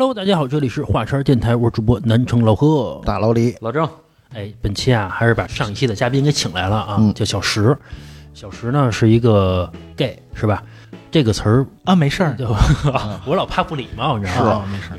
[0.00, 3.02] Hello，大家好，这里是华山电台，我是主播南城老贺。
[3.04, 3.84] 大老李，老郑，
[4.32, 7.76] 哎，本期啊，还是把上一期的嘉宾给请来了啊，嗯叫小石。
[8.32, 10.62] 小石呢是一个 gay，是吧？
[11.10, 12.46] 这个词儿啊，没事儿，就
[13.26, 14.68] 我老怕不礼貌，你知是道吗？
[14.70, 14.98] 没事儿。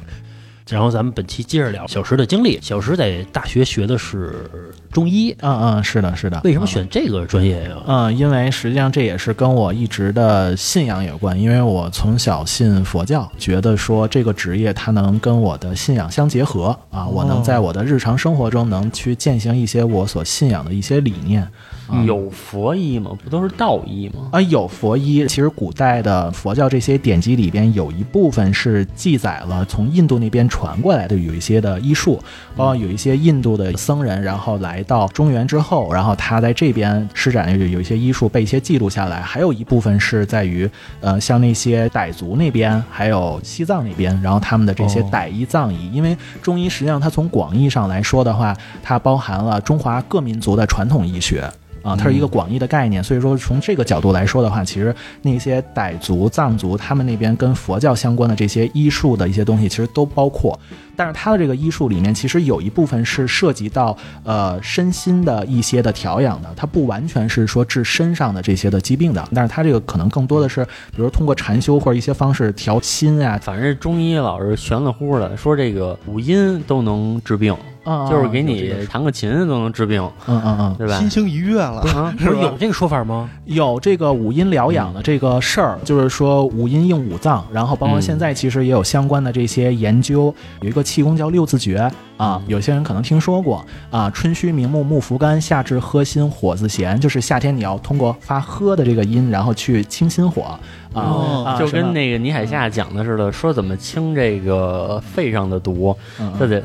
[0.69, 2.59] 然后咱们本期接着聊小石的经历。
[2.61, 4.49] 小石在大学学的是
[4.91, 6.39] 中医，嗯嗯，是的，是的。
[6.43, 7.77] 为什么选这个专业呀？
[7.87, 21.47] 嗯，因为实际上这也是跟我一直的信仰有关，因为我从小信佛教，觉得说这个职业它能跟我的信仰相结合啊，我能在我的日常生活中能去践行一些我所信仰的一些理念。
[21.89, 23.11] 啊有佛医吗？
[23.23, 24.29] 不都是道医吗？
[24.31, 25.25] 啊，有佛医。
[25.27, 32.21] 其实古代的佛教这些典籍里边有一部分是记载了从印度那边传过来的有一些的医术，
[32.55, 40.69] 包括有一些印度的僧人，然后来到中原之后，然后他在这边施展有有一些医术被一些记录下来，还有一部分是在于
[41.01, 51.49] 呃像那些傣族那边，还有西藏那边，然后他们的这些哦傣医藏医，因为中医实际上它从广义上来说的话，它包含了中华各民族的传统医学。
[51.81, 60.57] 啊，它是一个广义的概念，所以说从这个角度来说的话，其实那些傣族、藏族他们那边跟佛教相关的这些医术的一些东西，其实都包括。
[60.95, 63.95] 但是它的这个医术里面，其实有一部分是涉及到
[64.25, 80.97] 呃身心的一些的调养的，它不完全是说治身上的这些的疾病的，但是它这个可能更多的是，比如通过禅修或者一些方式调心啊，反正中医老是玄了乎的，说这个五音都能治病，啊就是给你弹个琴都能治病，嗯嗯嗯，对吧？
[80.97, 83.29] 心情愉悦了，啊，不是有这个说法吗？
[83.45, 100.59] 有这个五音疗养的这个事儿，就是说五音应五脏，然后包括现在其实也有相关的这些研究，有一个气功叫六字诀啊，有些人可能听说过啊，春虚明目木扶肝，夏至喝心火自闲，就是夏天你要通过发喝的这个音，然后去清心火
[100.93, 106.61] 啊，就跟那个倪海厦讲的似的，说怎么清这个肺上的毒，嗯这得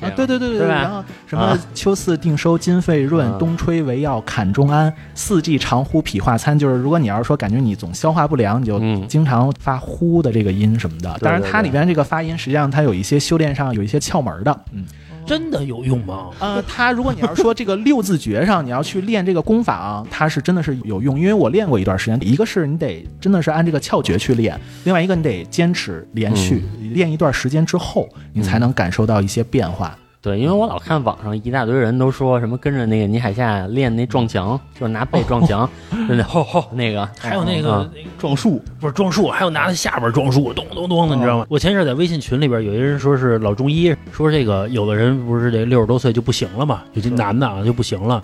[0.00, 6.58] 啊，对对对对对然后什么啊秋四定收金肺润，啊冬吹为药坎中安，四季常呼脾化餐。
[6.58, 11.16] 就是如果你要是说感觉你总消化不良，你就嗯经常发呼的这个音什么的。
[11.20, 14.60] 当然，它里边这个发音实际上它有一些修炼上有一些窍门的。
[14.72, 14.84] 嗯，
[15.26, 16.30] 真的有用吗？
[16.38, 22.18] 呃，它如果你要是说这个 六字诀上你要去练这个功法啊，它是真的是有用，因为我练过一段时间。
[22.22, 29.96] 一个是你得真的是按这个窍诀去练，另外一个你得坚持连续、练一段时间之后，你才能感受到一些变化。
[30.20, 35.68] 对，因为我老看网上一大堆人都说什么跟着那个倪海厦练那撞墙，就是拿背撞墙，
[36.08, 37.88] 就那吼吼那个，还有那个、
[38.18, 41.46] 撞树，不是撞树，还有拿在下边撞树，咚咚咚的，你知道吗？
[41.48, 48.20] 我前一阵在微信群里边有一人说是老中医，说这个有的人不是这六十多岁就不行了嘛，有些男的啊就不行了，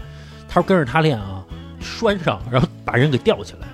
[0.49, 1.45] 他说跟着他练啊，
[1.81, 3.69] 拴上，然后把人给吊起来。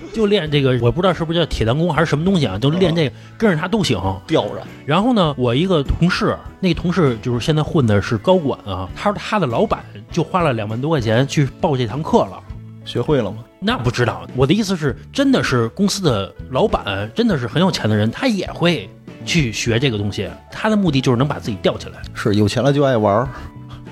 [0.12, 3.98] 就练这个，我不知道是不是叫铁弹弓还是什么东西啊，就练这个，跟着他都行。
[4.26, 12.42] 吊着，然后呢，我一个同事，那个同事就是现在混的是高管啊，他说他的老板就花了两万多块钱去报这堂课了。
[12.84, 13.44] 学会了吗？
[13.60, 18.88] 那不知道，我的意思是，真的是公司的老板，真的是很有钱的人，他也会
[19.26, 20.26] 去学这个东西。
[20.50, 23.28] 他的目的就是能把自己吊起来，是有钱了就爱玩儿，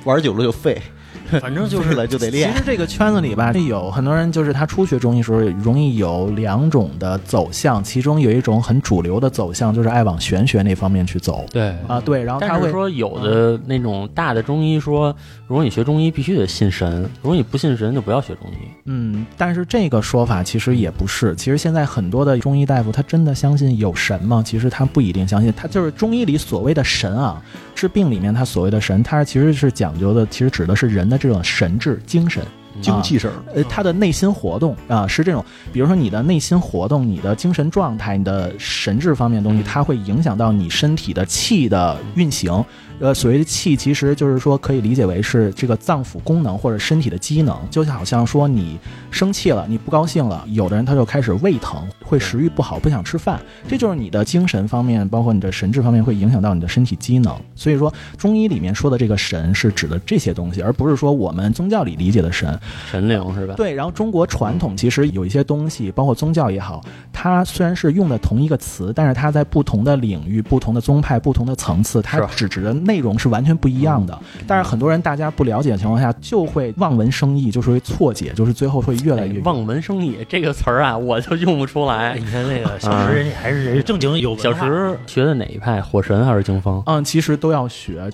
[0.05, 0.81] 玩久了就废，
[1.41, 2.59] 反正就是了就得练其。
[2.59, 15.15] 实这个圈子里吧，有很多人就是他初学中医时候容易有两种的走向，其中有一种很主流的走向就是爱往玄学那方面去走对啊，对，然后他会说有的那种大的中医说，
[15.47, 18.69] 如果你学中医必须得信神，如果你不信神就不要学中医。
[18.85, 24.43] 嗯，但是这个说法其实也不是，其实现在很多的中医大夫他真的相信有神吗？
[24.45, 27.43] 其实他不一定相信，他就是中医里所谓的神啊，
[27.77, 32.43] 治病里面他所谓的神，他其实是讲究的，其实指的是人的这种神智精神。
[32.83, 35.43] 精气神儿，呃，他的内心活动啊，是这种，
[35.73, 42.63] 比如说你的内心活动、你的精神状态、你的神智方面的东西，它会影响到你身体的气的运行。
[42.99, 48.79] 呃，所谓的气，其实就是说可以理解为是这个脏腑功能或者身体的机能，就好像说你
[49.11, 53.39] 生气了，你不高兴了，有的人他就开始胃疼，会食欲不好，不想吃饭，
[53.69, 57.39] 这就是你的精神方面，包括你的神智方面会影响到你的身体机能。
[57.55, 62.59] 所以说，中医里面说的这个神是指的这些东西，而不是说我们宗教里理解的神。
[62.91, 63.55] 神灵是吧？
[63.57, 66.83] 对，然后中国传统其实有一些东西，包括宗教也好，
[67.13, 74.19] 它虽然是用的同一个词，但是它在不同的领域、不同的宗派、不同的层次，它是指指的内容是完全不一样的。
[74.47, 82.19] 但是很多人大家不了解的情况下，就会望文生义，就是会错解，就是最后会越来越哎望文生义这个词儿啊， 我就用不出哎，来。
[82.19, 85.81] 你看那个 小石，人家还是人家正经有文化小石学的哪一派？
[85.81, 86.83] 火神还是经风？
[86.87, 88.11] 嗯，其实都要学。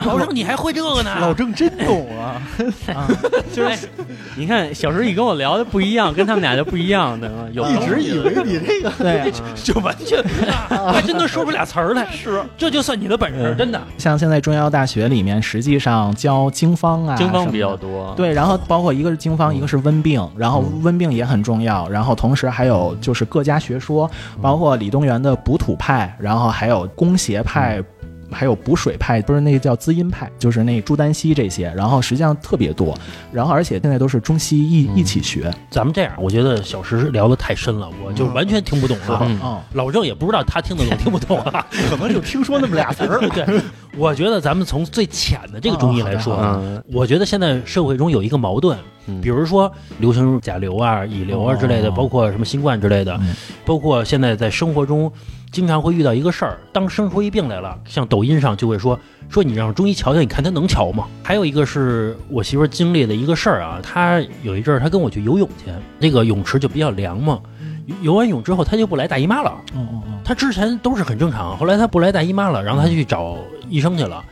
[0.06, 1.14] 老郑你还会这个呢？
[1.20, 2.40] 老郑真懂啊！
[2.94, 3.06] 啊，
[3.52, 3.88] 就是
[4.34, 9.30] 你看小时候，你跟我聊的不一样，跟他们俩就不一样的，有一直以为你这个对，
[9.62, 10.22] 就完全
[10.68, 13.80] 还真能说出俩词儿来，是，这就算你的本事，真的。
[13.98, 18.14] 像现在中药大学里面，实际上教经方啊，经方比较多。
[18.16, 24.10] 对，然后包括一个是经方，一个是温病，然后温病也很重要，然后同时还有就是各家学说，
[24.40, 27.82] 包括李东垣的补土派，然后还有攻邪派。
[28.30, 32.96] 还有补水派，不是那个叫滋阴派，就是那朱丹溪这些，然后实际上特别多，
[33.32, 39.20] 然后而且现在都是中西医一一起学，咱们这样，我觉得小石聊的太深了，我就完全听不懂了。
[39.22, 41.66] 嗯哦，老郑也不知道他听得懂听不懂啊。
[41.90, 43.20] 可能就听说那么俩词儿。
[43.30, 43.60] 对，
[43.96, 46.60] 我觉得咱们从最浅的这个中医来说，
[46.92, 49.20] 我觉得现在社会中有一个矛盾，嗯。
[49.20, 53.34] 比如说流行甲流啊、乙流啊之类的，哦包括什么新冠之类的嗯，
[53.64, 55.10] 包括现在在生活中
[55.50, 58.98] 经常会遇到一个事儿，当生出一病来了，像抖音上就会说
[59.28, 61.06] 说你让中医瞧瞧，你看他能瞧吗？
[61.22, 67.40] 还有一个是我媳妇经历的一个事儿啊，她有一阵儿她跟我去游泳去，那个泳池就比较凉嘛，
[67.86, 69.50] 游游完泳之后她就不来大姨妈了。
[69.74, 73.36] 哦哦哦，她之前都是很正常，后来她不来大姨妈了，然后她就去找
[73.68, 74.24] 医生去了。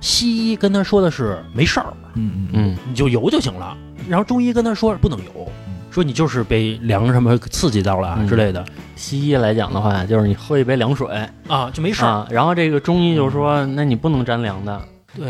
[0.00, 3.76] 西医跟她说的是没事儿，嗯嗯嗯你就游就行了。
[4.08, 5.50] 然后中医跟她说不能游，
[5.96, 8.62] 说你就是被凉什么刺激到了之类的
[8.96, 11.08] 西医来讲的话，就是你喝一杯凉水
[11.48, 12.08] 啊，就没事儿。
[12.08, 14.78] 啊，然后这个中医就说，那你不能沾凉的，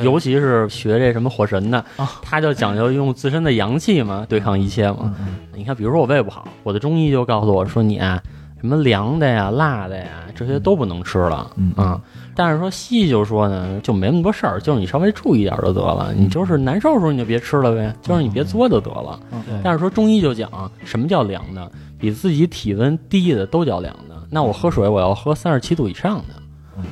[0.03, 5.15] 尤其是学这什么火神的啊，他就讲究用自身的阳气嘛，对抗一切嘛。
[5.55, 8.21] 你看，比如说我胃不好，我的中医就告诉我说你啊，
[8.61, 11.51] 什么凉的呀、辣的呀，这些都不能吃了。
[11.57, 12.01] 嗯啊，
[12.35, 16.13] 但是说西医就说呢，就没那么多事儿，就是你稍微注意点就得了。
[16.17, 19.19] 你就是难受的时候你就别吃了呗，就是你别作就得了。
[19.33, 24.17] 嗯但是说中医就讲什么叫凉的，比自己体温低的都叫凉的。
[24.31, 26.35] 那我喝水我要喝三十七度以上的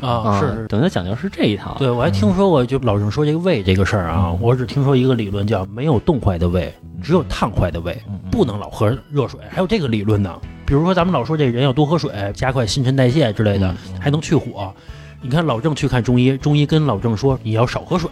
[0.01, 0.67] 啊，是是。
[0.69, 1.77] 等于讲究是这一套。
[1.79, 6.73] 对，我还听说过，就老郑说这个胃这个事儿啊，我只听说一个理论叫没有冻坏的胃，
[7.03, 7.97] 只有烫坏的胃，
[8.31, 9.41] 不能老喝热水。
[9.51, 10.35] 还有这个理论呢，
[10.67, 14.73] 比如说咱们老说这人要多喝水，加快新陈代谢之类的，还能去火。
[15.21, 18.11] 你看老郑去看中医，中医跟老郑说你要少喝水，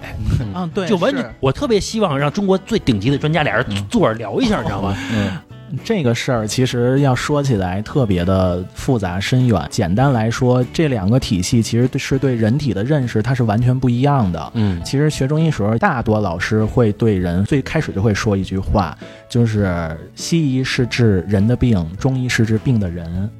[0.54, 1.34] 嗯， 对，就完全。
[1.40, 4.96] 我特别希望让中国最顶级的专家俩人坐着聊一下，你知道吗？
[5.72, 9.60] 嗯，这个事儿其实要说起来特别的复杂深远。
[9.70, 14.52] 简单来说，这两个体系其实是对人体的认识它是完全不一样的。
[14.54, 18.96] 嗯其实学中医时候，大多老师会对人最开始就会说一句话，
[19.28, 23.30] 就是西医是治人的病，中医是治病的人。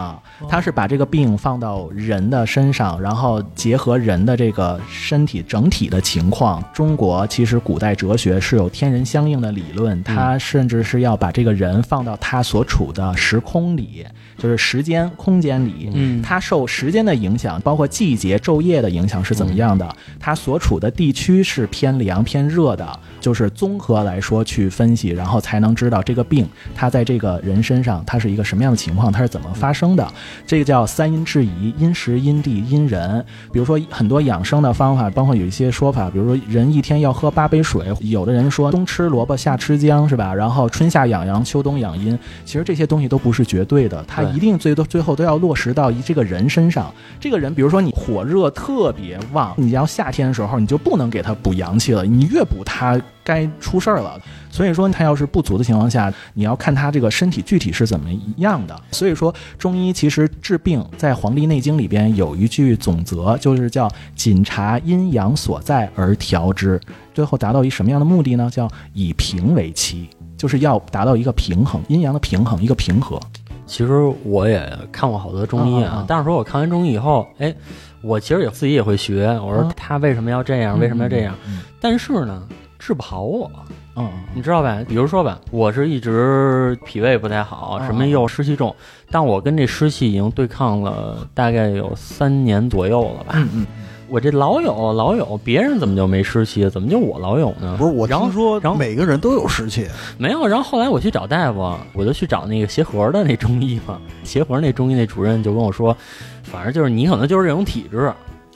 [0.00, 6.62] 啊，他是把这个病放到人的身上，然后结合人的这个身体整体的情况。
[6.72, 14.06] 中国其实古代哲学是有天人相应的理论，他甚至是要把这个人放到他所处的时空里，
[14.38, 15.90] 就是时间空间里。
[15.92, 19.96] 嗯他受时间的影响，包括季节、昼夜的影响是怎么样的？
[20.18, 30.06] 他所处的地区是偏凉、偏热的，就是综合来说去分析，然后才能知道这个病它在这个人身上它是一个什么样的情况，它是怎么发生的。
[30.46, 33.24] 这个叫三因制宜，因时、因地、因人。
[33.52, 40.34] 比如说很多养生的方法，包括有一些说法，比如说人一天要喝八杯水，有的人说冬吃萝卜夏吃姜，是吧？
[40.34, 42.18] 然后春夏养阳，秋冬养阴。
[42.44, 46.92] 其实这些东西都不是绝对的，它一定最多最后都要落实到一这个人身上。
[47.18, 54.20] 这个人，比如说你火热特别旺，你要夏天的时候，你就不能给他补阳气了，你越补他该出事儿了。
[54.50, 58.76] 所以说，他要是不足的情况下，你要看他这个身体具体是怎么样的。
[58.90, 66.80] 所以说，中医其实治病在《黄帝内经》里边有一句总则，就是叫“谨察阴阳所在而调之”，
[67.14, 68.50] 最后达到一什么样的目的呢？
[68.50, 73.20] 叫以平为期，就是要达到一个平衡，阴阳的平衡，一个平和。
[73.66, 73.92] 其实
[74.24, 77.54] 我也看过好多中医啊啊啊啊，但是说我看完中医以后，哎，
[78.02, 79.28] 我其实也自己也会学。
[79.40, 80.76] 我说啊他为什么要这样？
[80.76, 81.36] 为什么要这样？
[81.46, 82.42] 嗯但是呢，
[82.80, 83.48] 治不好我，
[83.94, 84.82] 嗯你知道吧？
[84.88, 88.74] 比如说吧，我是一直脾胃不太好，啊什么又湿气重，
[89.10, 93.34] 但我跟这湿气已经对抗了大概有三年左右了吧。
[93.36, 93.66] 嗯嗯
[94.08, 96.68] 我这老有老有，别人怎么就没湿气？
[96.68, 97.76] 怎么就我老有呢？
[97.78, 99.86] 不是，我然后听说然后每个人都有湿气，
[100.18, 105.96] 没有，然后后来我去找大夫，我就去找那个协和的那中医嘛，协和那中医那主任就跟我说，
[106.42, 108.12] 反正就是你可能就是这种体质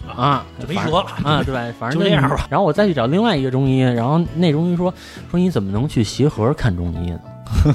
[0.08, 2.46] 啊，就没辙啊，对，反正就这样吧。
[2.50, 4.92] 然后我再去找另外一个中医，然后那中医说
[5.30, 7.20] 说你怎么能去协和看中医呢？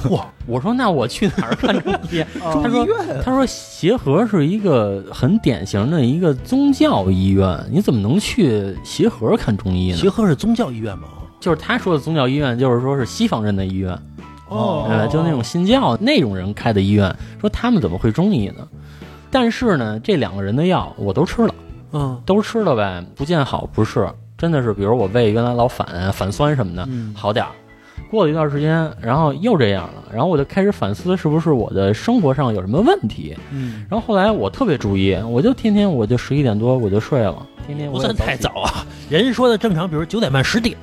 [0.09, 0.25] 哇！
[0.45, 2.21] 我说那我去哪儿看中医？
[2.43, 2.87] 哦他说
[3.23, 9.97] 他说协和是一个很典型的一个宗教医院，你怎么能去协和看中医呢？
[9.97, 11.07] 协和是宗教医院吗？
[11.39, 13.97] 就是他说的宗教医院，就是说是西方人的医院。
[14.49, 18.67] 哦呃，就那种信教那种人开的医院，说他们怎么会中医呢？
[19.29, 21.53] 但是呢，这两个人的药我都吃了，
[21.91, 24.09] 嗯，都吃了呗，不见好不是。
[24.37, 27.51] 真的是，比如我胃原来老反反酸什么的，嗯好点儿。
[28.09, 33.35] 过了一段时间，然后又这样了，然后我就开始反思是不是我的生活上有什么问题。
[33.51, 38.85] 嗯，然后后来我特别注意，我就天天我就十一点多我就睡了，天天我不算太早啊。
[39.09, 40.75] 人家说的正常，比如九点半、十点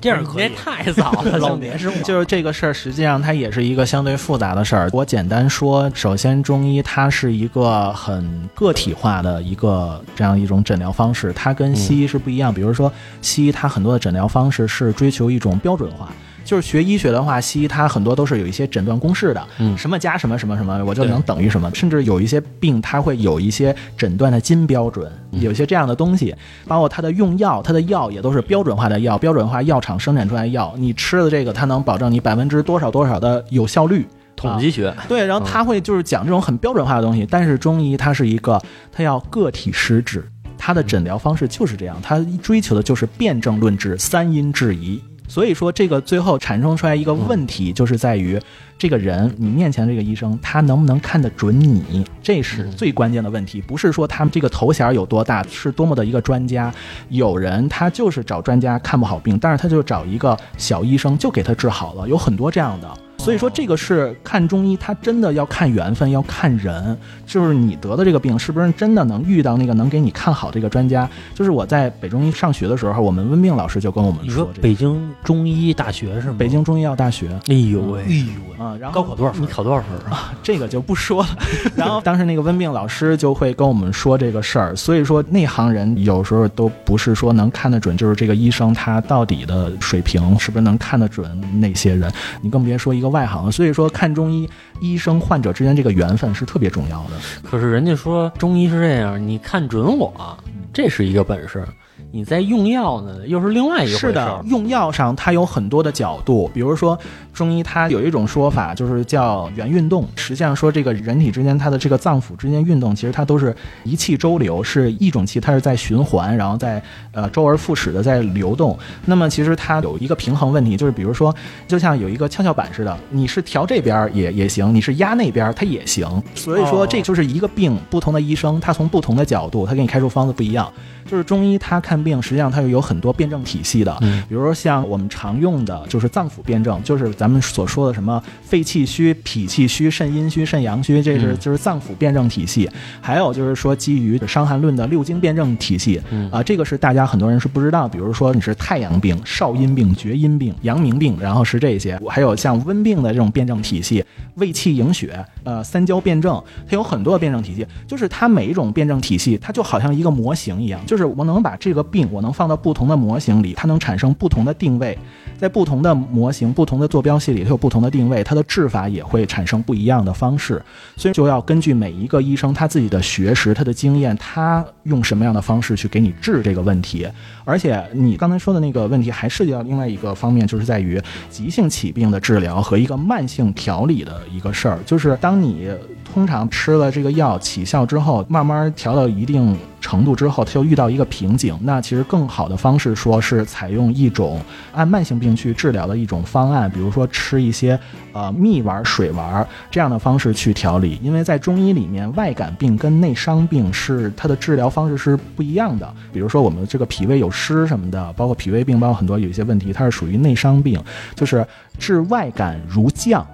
[0.00, 0.52] 这样可别以。
[0.56, 4.90] 太早了， 老兄弟年生活就是这个事儿，实际上它也是一个相对复杂的事儿。
[4.92, 12.52] 我简单说，首先中医它是一个很个体化的一个这样一种诊疗方式，它跟西医是不一样。
[12.52, 16.08] 比如说西医，它很多的诊疗方式是追求一种标准化。
[16.48, 21.70] 就是学医学的话，西医它很多都是有一些诊断公式的，嗯什么加什么什么什么，我就能等于什么。
[21.74, 26.34] 甚至有一些病，它会有一些诊断的金标准，有一些这样的东西。
[26.66, 34.06] 包括它的用药，它的药也都是标准化的药，标准化药厂生产出来的药，你吃的这个，它能保证你百分之多少多少的有效率。
[34.34, 38.58] 统计学，对，然后他会就是讲这种很标准化的东西，但是中医它是一个，
[38.90, 40.24] 它要个体施治，
[40.56, 44.98] 它的诊疗方式就是这样，它追求的就是辨证论治、三因治疑。
[45.28, 48.40] 所以说，这个最后产生出来一个问题，就是在于
[48.78, 53.60] 这个人，你面前这个医生，他能不能看得准你，这是最关键的问题。
[53.60, 56.72] 不是说他们这个头衔有多大，是多么的一个专家。
[57.10, 62.88] 有人他就是找专家看不好病，但是他就找一个小医生就给他治好了，有很多这样的。
[63.28, 71.06] 所以说，这个是看中医，他真的要看缘分，要看人，就是你得的这个病是不是真的能遇到那个能给你看好这个专家。
[71.34, 76.36] 就是我在北中医上学的时候，我们温病老师就跟我们你说，这个北京中医大学是吗？
[76.38, 79.46] 北京中医药大学哎呦喂，哎呦喂，啊，然后高考多少分你？
[79.46, 80.32] 考多少分啊？
[80.42, 81.28] 这个就不说了。
[81.76, 93.50] 然后当时那个温病老师就会跟我们说这个事儿，所以说内行人有时候都不是说能看得准，就是这个医生他到底的水平是不是能看得准那些人，你更别说一个外行。
[93.50, 94.48] 所以说看中医，
[94.80, 97.10] 医生患者之间这个缘分是特别重要的。
[97.42, 100.36] 可是人家说中医是这样，你看准我，
[100.72, 101.66] 这是一个本事。
[102.10, 104.42] 你在用药呢，又是另外一回事是的儿，。
[104.46, 106.98] 用药上它有很多的角度，比如说
[107.34, 110.06] 中医它有一种说法，就是叫元运动。
[110.16, 118.76] 实际上说这个人体之间它的这个脏腑之间运动，其实它都是一气周流，是一种气，它是在循环，然后在呃周而复始的在流动。
[119.04, 121.34] 那么其实它有一个平衡问题，就是比如说
[121.66, 126.08] 就像有一个跷跷板似的，你是调这边儿也也行，你是压那边儿它也行。
[126.34, 130.72] 所以说哦这就是一个病，不同的医生他从不同的角度，他给你开出方子不一样。
[131.08, 133.96] 就是中医他看病，实际上它是有很多辩证体系的。
[134.02, 142.68] 嗯比如说像我们常用的，就是脏腑辩证，就是咱们所说的什么肺气虚、脾气虚、肾阴虚、肾阳虚，这是嗯就是脏腑辩证体系。
[143.00, 147.88] 还有就是说基于《伤寒论》的六经辩证体系，嗯啊，这个是大家很多人是不知道。
[147.88, 164.98] 比如说你是太阳病、少阴病、厥阴病、阳明病，然后是这些，还有像温病的这种辩证体系，胃气营血，呃，三焦辩证，它有很多的辩证体系，就是它每一种辩证体系，它就好像一个模型一样，就是是我能把这个病，我能放到不同的模型里，它能产生不同的定位，
[165.38, 170.60] 在不同的模型、不同的坐标系里，它有不同的定位，它的治法也会产生不一样的方式，
[170.96, 177.06] 所以就要根据每一个医生他自己的学识、他的经验，他用什么样的方式去给你治这个问题。
[177.44, 181.00] 而且你刚才说的那个问题还涉及到另外一个方面，就是在于
[181.30, 184.78] 急性起病的治疗和一个慢性调理的一个事儿。
[184.84, 185.70] 就是当你
[186.12, 191.56] 通常吃了这个药起效之后，慢慢调到一定程度之后，它就遇到一个瓶颈。
[191.62, 194.40] 那其实更好的方式说是采用一种
[194.72, 197.78] 按慢性病去治疗的一种方案，比如说吃一些
[198.12, 200.98] 呃蜜丸、水丸这样的方式去调理。
[201.02, 205.88] 因为在中医里面，外感病跟内伤病是它的治疗方式是不一样的。
[206.12, 210.82] 比如说我们这个脾胃有湿什么的，包括脾胃病，包括很多有一些问题，它是属于内伤病，
[211.14, 211.46] 就是
[211.78, 213.24] 治外感如降。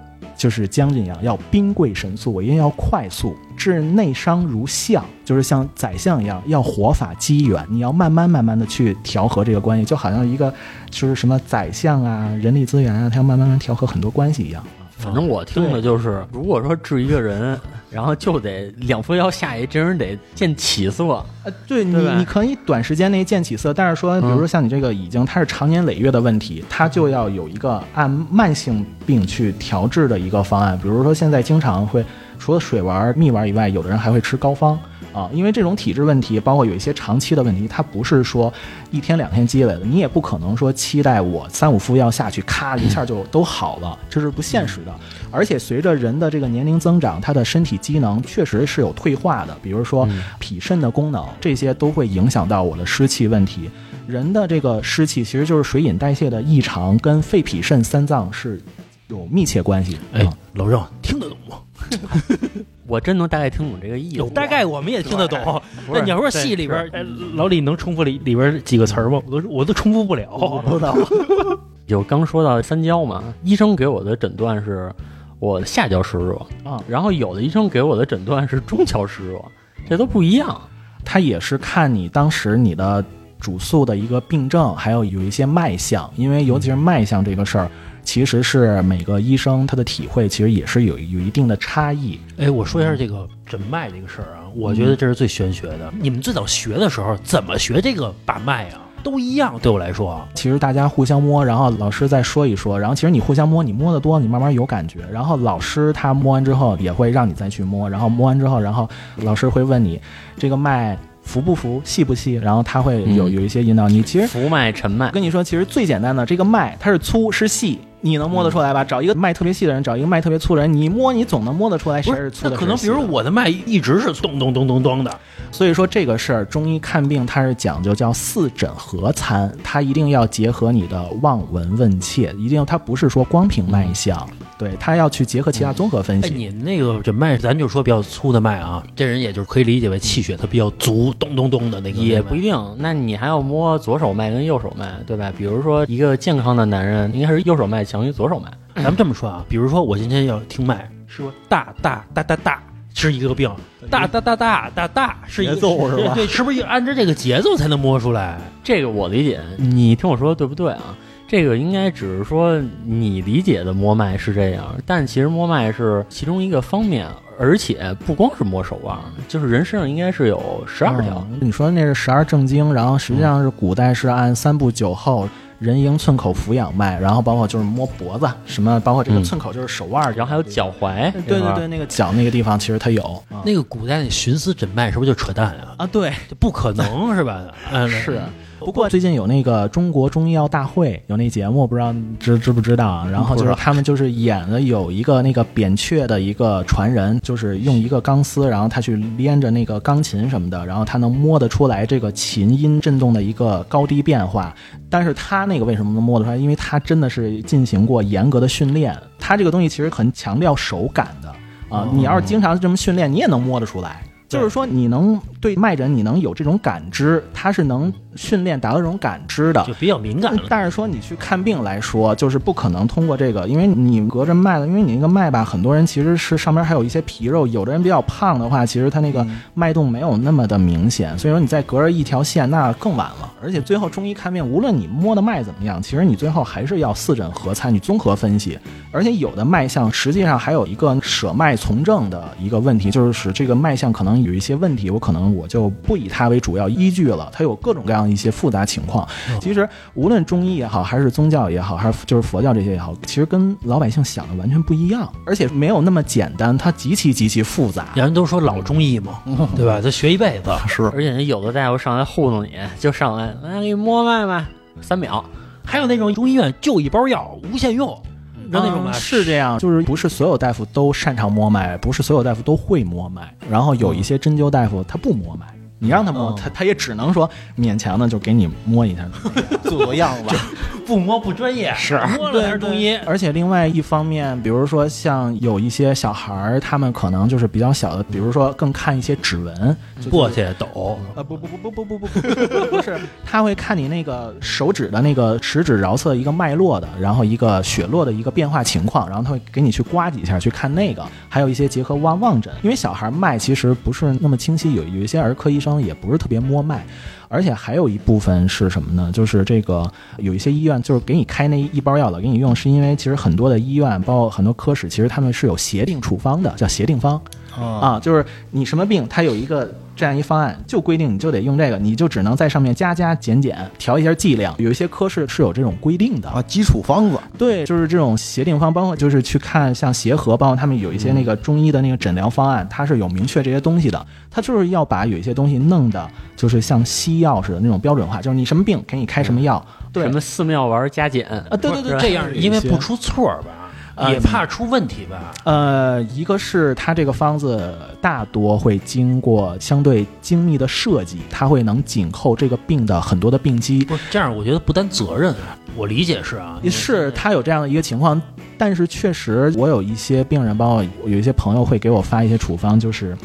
[0.45, 7.65] 就是将军一样，要兵贵神速，我一定要快速；治内伤如相，就是像宰相一样，要活法机缘。
[7.67, 10.53] 你要慢慢慢慢的去调和这个关系，就好像一个
[10.91, 14.63] 就是什么宰相啊、人力资源啊，他要慢慢慢调和很多关系一样。
[14.97, 17.59] 反正我听的就是，如果说治一个人，
[17.91, 21.03] 然后就得两副药下去，这人得见起色。
[21.43, 30.77] 呃，对你，你可以短时间内见起色，但是说，比如说像你这个已经它是长年累月的问题，它就要有一个按慢性病去调治的一个方案。
[30.81, 32.03] 比如说现在经常会
[32.39, 34.79] 除了水丸、蜜丸以外，有的人还会吃膏方
[35.15, 38.53] 啊，因为这种体质问题，包括有一些长期的问题，它不是说
[38.91, 44.93] 一天两天积累的，你也不可能说期待我三五副药下去，咔一下就都好了，这是不现实的。
[45.31, 50.05] 而且随着人的这个年龄增长，他的身体机能确实是有退化的，比如说
[50.37, 53.69] 脾肾的功能，这些都会影响到我的湿气问题。
[54.05, 58.61] 人的这个湿气其实就是水饮代谢的异常，跟肺脾肾三脏是
[59.07, 59.99] 有密切关系的。
[60.11, 61.57] 哎啊，老郑听得懂吗？
[62.87, 64.29] 我真能大概听懂这个意思。
[64.29, 65.61] 大概我们也听得懂。
[65.91, 67.03] 那你要说戏里边，哎，
[67.35, 69.21] 老李能重复里里边几个词儿吗？
[69.25, 70.27] 我都我都重复不了。
[70.65, 70.95] 不知道，
[71.87, 74.91] 就刚说到三焦嘛，医生给我的诊断是
[75.39, 79.41] 我的下焦湿热啊然后有的医生给我的诊断是中焦湿热，
[79.89, 80.59] 这都不一样。
[81.03, 83.03] 他也是看你当时你的
[83.39, 87.69] 主诉的一个病症，还有有一些脉象，因为尤其是脉象这个事儿，
[88.05, 92.17] 其实是每个医生他的体会其实也是有有一定的差异。
[92.37, 95.91] 哎，我说一下这个诊脉这个事儿啊，我觉得这是最玄学的。
[95.99, 98.81] 你们最早学的时候怎么学这个把脉啊？
[99.03, 100.27] 都一样，对我来说。
[100.33, 105.01] 其实大家互相摸，然后老师再说一说，然后其实你互相摸，你摸得多，你慢慢有感觉。
[105.11, 110.01] 然后老师他摸完之后也会让你再去摸，然后摸完之后，然后老师会问你
[110.39, 114.01] 这个脉浮不浮、细不细，然后他会有嗯有一些引导你。
[114.01, 118.83] 其实浮脉、沉脉，跟你说，其实最简单的这个脉，它是粗是细，你能摸得出来吧？
[118.83, 122.51] 找一个脉特别细的人，找一个脉特别粗的人，你摸你总能摸得出来谁是，粗的。
[122.51, 125.19] 那可能比如我的脉一直是咚咚咚咚咚的，
[125.51, 136.33] 所以说这个事儿，中医看病它是讲究叫四诊合参，它一定要结合你的望闻问切，一定要它不是说光凭脉象，对，他要去结合其他综合分哎，析。
[136.33, 142.75] 你那个诊脉，咱就说比较粗的脉啊，这人也就是可以理解为气血它比较足，咚咚咚的那个也不一定。
[142.77, 145.31] 那你还要摸左手脉跟右手脉，对吧？
[145.37, 148.49] 比如说一个健康的男人，应该是右手脉强于左手脉。
[148.75, 153.53] 咱们这么说啊，比如说我今天要听脉，说大大大大大是一个病，
[153.89, 158.39] 大大大大大大是一个节奏 是吧对，是不是按照这个节奏才能摸出来？
[158.63, 160.95] 这个我理解，你听我说对不对啊？
[161.27, 167.07] 这个应该只是说你理解的摸脉是这样，但其实摸脉是其中一个方面，
[167.39, 171.25] 而且不光是摸手腕，就是人身上应该是有十二条。
[171.31, 175.27] 嗯你说那是十二正经，然后实际上是古代是按三部九候。
[175.57, 185.73] 人迎寸口俯仰脉，然后包括就是摸脖子，什么包括这个嗯寸口就是手腕儿，然后还有脚踝，对对对，那个脚那个地方其实它有啊那个古代那寻思诊脉是不是就扯淡啊？
[185.77, 187.41] 啊，对，这不可能是吧？
[187.71, 188.19] 嗯，是。
[188.59, 193.07] 不过最近有那个中国中医药大会有那节目，不知道知知不知道啊？
[193.11, 204.55] 然后就是他们就是演了有一个那个扁鹊的一个传人，就是用一个钢丝，然后他去连着那个钢琴什么的，然后他能摸得出来这个琴音震动的一个高低变化。
[204.89, 206.37] 但是他那个为什么能摸得出来？
[206.37, 211.29] 因为他真的是进行过严格的训练，他这个东西其实很强调手感的
[211.69, 211.87] 啊。
[211.93, 214.01] 你要是经常这么训练，你也能摸得出来。
[214.27, 219.73] 就是说，你能对脉诊，你能有这种感知，它是能训练达到这种感知的就。
[219.75, 220.43] 比较敏感了。
[220.49, 233.31] 但是说你去看病来说，就是不可能通过这个，因为你隔着脉了，因为你那个脉吧，很多人其实是上面还有一些皮肉，有的人比较胖的话，其实他那个脉动没有那么的明显，所以说你再隔着一条线，那更晚了。
[233.43, 238.57] 而且最后中医看病，无论你摸的脉怎么样，其实你最后还是要四诊合参，你综合分析。
[238.91, 249.07] 而且有的脉象实际上还有一个舍脉从症的一个问题，就是使这个脉象可能有一些问题，我可能我就不以它为主要依据了，它有各种各样一些复杂情况。
[249.41, 257.87] 其实无论中医也好，还是宗教也好，还是就是佛教这些也好，其实跟老百姓想的完全不一样，而且没有那么简单，它极其极其复杂。
[257.95, 259.19] 人都说老中医嘛，
[259.55, 259.79] 对吧？
[259.81, 264.45] 他学一辈子， 是而且有的大夫上来糊弄你，就上来，来给你摸脉脉，
[264.81, 265.23] 三秒。
[265.63, 267.99] 还有那种中医院就一包药无限用，
[268.35, 268.91] 你知道那种吗？
[268.93, 275.47] 嗯是这样，就是不是所有大夫都擅长摸脉，不是所有大夫都会摸脉，然后有一些针灸大夫他不摸脉。
[275.79, 276.35] 你让他摸，嗯。
[276.35, 279.05] 他他也只能说勉强的就给你摸一下，
[279.63, 280.33] 做做样吧。
[280.85, 281.99] 不摸不专业，是。
[282.15, 282.95] 摸了才是中医。
[283.07, 306.85] 而且另外一方面，比如说像有一些小孩儿，他们可能就是比较小的，比如说更看一些指纹，就簸箕抖，啊不不不不不不不不不是， 他会看你那个手指的那个食指桡侧一个脉络的，然后一个血络的一个变化情况，然后他会给你去刮几下去看那个，还有一些结合望望诊，因为小孩脉其实不是那么清晰，有有一些儿科医生也不是特别摸脉。
[307.27, 309.11] 而且还有一部分是什么呢？
[309.11, 317.19] 就是这个有一些医院就是给你开那一包药了，给你用，是因为其实很多的医院，包括很多科室，其实他们是有协定处方的，叫协定方。
[317.59, 324.53] 啊，啊，就是你什么病，它有一个这样一方案，就规定你就得用这个，你就只能在上面加加减减，调一下剂量。
[324.57, 326.29] 有一些科室是有这种规定的。
[326.29, 334.05] 啊，基础方子对，就是这种协定方，包括就是去看像协和，包括他们有一些那个中医的那个诊疗方案，它是有明确这些东西的。
[334.29, 339.65] 它就是要把有一些东西弄的，就是像西药似的那种标准化，就是你什么病给你开什么药。
[339.93, 343.64] 对什么寺庙丸加减啊，对对对，这样，因为不出错吧，
[343.95, 345.33] 啊也怕出问题吧。
[345.45, 353.83] 呃，一个是它这个方子大多会经过相对精密的设计，它会能紧扣这个病的很多的病机。
[353.85, 355.57] 不是这样，我觉得不担责任啊。
[355.75, 358.21] 我理解是啊，是他有这样的一个情况，
[358.57, 363.17] 但是确实我有一些病人，包括有一些朋友会给我发一些处方，就是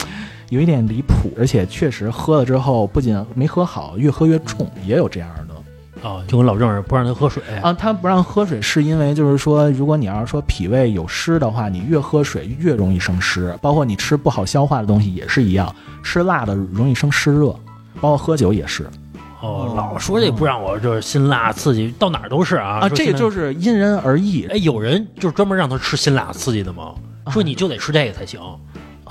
[0.48, 5.49] 有一点离谱，而且确实喝了之后不仅没喝好，越喝越重，也有这样的。
[6.02, 7.72] 啊，就跟老郑似的，不让他喝水啊。
[7.72, 13.56] 他不让喝水，是因为就是说，如果你要是说脾胃有湿的话，你越喝水越容易生湿。
[13.60, 17.48] 包括你吃不好消化的东西也是一样，吃辣的容易生湿热，
[18.00, 18.88] 包括喝酒也是。
[19.40, 22.80] 哦，老说这不让我就是辛辣刺激，到哪儿都是啊。
[22.80, 24.46] 啊，这个就是因人而异。
[24.46, 26.92] 哎，有人就是专门让他吃辛辣刺激的吗？
[27.30, 28.40] 说你就得吃这个才行。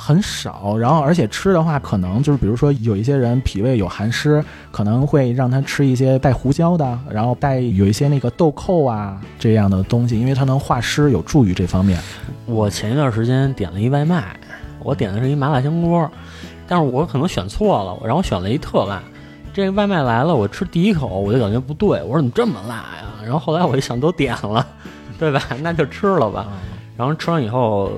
[0.01, 11.99] 很少，然后而且吃的话，可能就是比如说有一些人脾胃有寒湿，可能会让他吃一些带胡椒的，然后带有一些那个豆蔻啊这样的东西，因为它能化湿，有助于这方面。
[12.45, 14.39] 我前一段时间点了一外卖，
[14.81, 16.09] 我点的是一麻辣香锅，
[16.65, 19.03] 但是我可能选错了，然后选了一特辣。
[19.53, 23.21] 这个外卖来了，我吃第一口我就感觉不对，我说怎么这么辣呀？
[23.21, 24.65] 然后后来我一想都点了，
[25.19, 25.43] 对吧？
[25.61, 26.47] 那就吃了吧。
[26.95, 27.91] 然后吃完以后。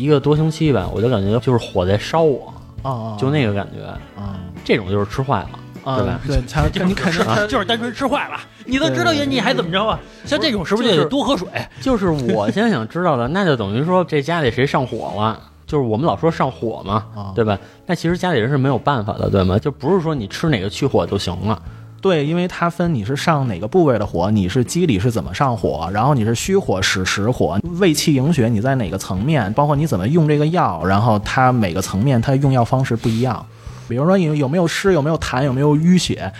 [0.00, 3.84] 一个多星期吧，我就感觉就是火在烧我，啊，就那个感觉，
[4.18, 6.20] 啊，这种就是吃坏了，对吧？
[6.26, 10.00] 对， 他你肯定就是单纯吃坏了，你都知道原因，你还怎么着啊？
[10.24, 11.48] 像这种是不是就得多喝水？
[11.82, 15.38] 就是我现在想知道的，那就等于说这家里谁上火了？
[15.66, 17.58] 就是我们老说上火嘛，对吧？
[17.86, 19.58] 那其实家里人是没有办法的，对吗？
[19.58, 21.60] 就不是说你吃哪个去火就行了。
[22.00, 33.44] 对，因为它分你是上哪个部位的火，你是机理是怎么上火，然后你是虚火实实火，胃气营血你在哪个层面，包括你怎么用这个药，然后它每个层面它用药方式不一样。
[33.88, 36.32] 比如说你有没有湿，有没有痰，有没有淤血，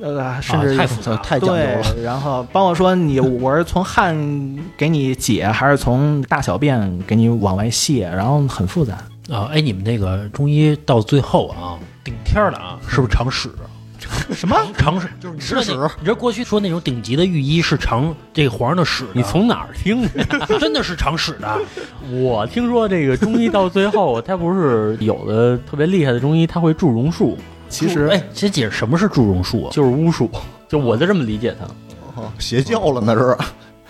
[0.00, 2.02] 呃，甚至太复杂太讲究了。
[2.02, 4.16] 然后包括说你 我是从汗
[4.76, 8.94] 给你解，还是从大小便给你往外泄，然后很复杂
[9.30, 9.50] 啊。
[9.52, 13.50] 哎，你们那个中医到最后啊，顶天的啊，是不是常使？
[14.34, 15.72] 什么常识就是吃屎？
[15.98, 19.04] 你知道过去说那种顶级的御医是尝这个皇上的屎？
[19.12, 20.24] 你从哪儿听的？
[20.58, 21.60] 真的是尝屎的。
[22.10, 27.36] 我听说这个中医到最后，他不是有的特别厉害的中医，他会祝融术。
[27.68, 29.68] 其实，哎，先解释什么是祝融术？
[29.72, 30.30] 就是巫术。
[30.68, 32.22] 就我就这么理解他。
[32.38, 33.36] 邪教了那是。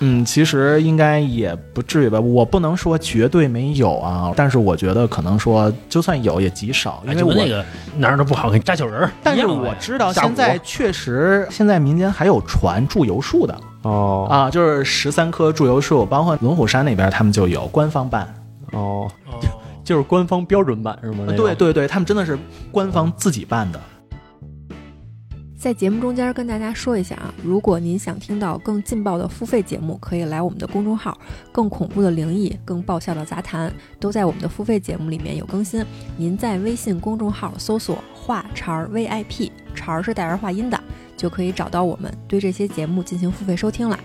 [0.00, 2.20] 嗯，其实应该也不至于吧。
[2.20, 7.02] 我不能说绝对没有啊，但是我觉得可能说，就算有也极少。
[7.06, 7.64] 因为我那个
[7.96, 9.10] 哪儿都不好，给你扎小人儿。
[9.22, 18.26] 但是我知道现在确实，现在民间还有传祝由术的哦啊，就是十三棵祝由术，包括龙虎山那边他们就有官方办
[18.72, 19.08] 哦，
[19.84, 21.24] 就是官方标准版是吗？
[21.36, 22.36] 对对对，他们真的是
[22.72, 23.80] 官方自己办的。
[25.64, 31.16] 在节目中间跟大家说一下啊，如果您想听到更劲爆的付费节目，可以来我们的公众号，
[31.50, 35.82] 更恐怖的灵异、更爆笑的杂谈，都在我们的付费节目里面有更新。
[36.18, 40.78] 您在微信公众号搜索“话茬 VIP”，茬是带儿化音的，
[41.16, 43.98] 就可以找到我们，对这些节目进行付费收听了。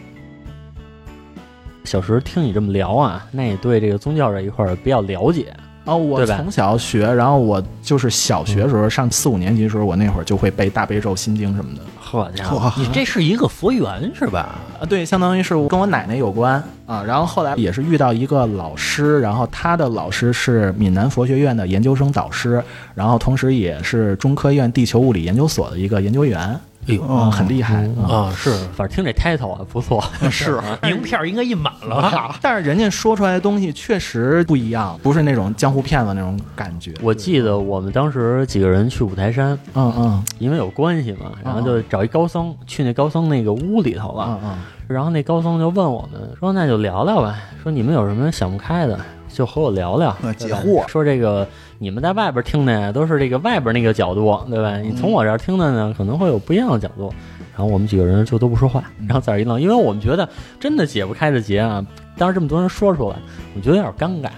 [1.83, 5.53] 小石听你这么聊啊，那也对这个宗教这一块儿比较了解。
[5.89, 11.81] 哦，我从小学，然后我就是小学时候上四五年级的时候，我那会儿就会背大悲咒、心经什么的。
[11.99, 14.59] 好家伙，你这是一个佛缘是吧？
[14.79, 17.03] 啊，对，相当于是跟我奶奶有关啊。
[17.03, 26.59] 然后后来也是遇到一个老师，然后他的老师是闽南佛学院的研究生导师，然后同时也是中科院地球物理研究所的一个研究员。
[26.91, 28.31] 哎呦，很厉害啊！
[28.35, 30.59] 是，反正听这 title 啊不错， 是。
[30.83, 32.35] 名片应该印满了。
[32.41, 36.93] 但是人家说出来的东西确实不一样，不是那种江湖骗子那种感觉。
[37.01, 50.87] 我记得我们当时几个人去五台山，嗯嗯，因为有关系嘛，然后就找一高僧去那高僧那个屋里头了，嗯嗯，然后那高僧就问我们说：“那就聊聊呗，说你们有什么想不开的，就和我聊聊，解惑。
[50.87, 51.47] 说这个。”
[51.81, 54.75] 你们在外边听的呀，都是这个外边那个角度，对吧？
[54.79, 57.09] 你从我这儿听的呢，可能会有不一样的角度。
[57.55, 60.27] 然后我们几个人就都不说话，然后在这一愣，因为我们觉得
[60.59, 61.81] 真的解不开的结啊。
[62.17, 63.15] 当时这么多人说出来，
[63.55, 64.29] 我觉得有点尴尬。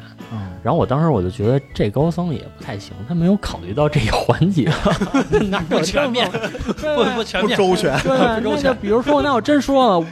[0.62, 4.72] 然后我当时我就觉得这高僧也不太行，他没有考虑到这个环节，
[5.50, 10.06] 哪 不全面，不不全面，不周全，对，那就比如说，那我真说了，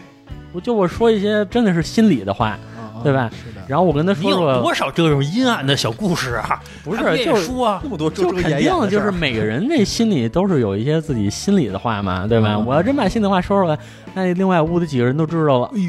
[0.51, 2.57] 我就我说一些真的是心里的话。
[3.01, 3.31] 对吧？
[3.69, 6.59] 然后我跟他说说，有多少这种阴暗的小故事啊？
[6.83, 12.57] 不是，就是说那么多，就肯定就是每个人这心里都是有一些自己心里的话嘛，对吧？
[12.57, 13.77] 我要真把心里话说出来，
[14.15, 15.71] 那另外屋的几个人都知道了。
[15.75, 15.79] 哎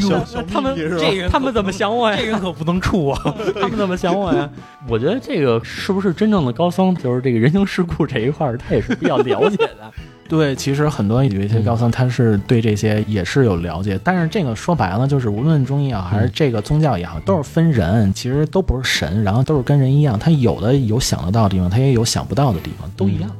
[0.00, 2.16] 呦， 他们这人他们怎么想我呀？
[2.16, 3.20] 这人可不能处啊！
[3.60, 4.48] 他们怎么想我呀？
[4.88, 9.92] 我觉得这个是不是真正的高僧，就是这个人情世故这一块，他也是比较了解的。
[10.28, 23.30] 对，其实很多有一些高僧，他是对这些也是有了解，但是这个说白了，就是无论中医也好，还是这个宗教也好，都是分人，其实都不是神，然后都是跟人一样，他有的有想得到的地方，他也有想不到的地方，都一样。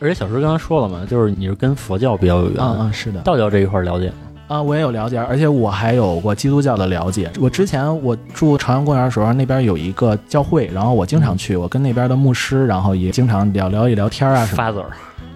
[0.00, 3.20] 而且小石刚才说了嘛，就是你是跟佛教比较有缘，嗯嗯，是的。
[3.22, 4.14] 道教这一块了解吗？
[4.46, 7.30] 啊，我也有了解，而且我还有过基督教的了解。
[7.38, 14.62] 我之前我住朝阳公园的时候，那边有一个教会，然后我经常去，我跟那边的牧师，然后也经常聊聊一聊天啊什么。
[14.62, 14.84] father，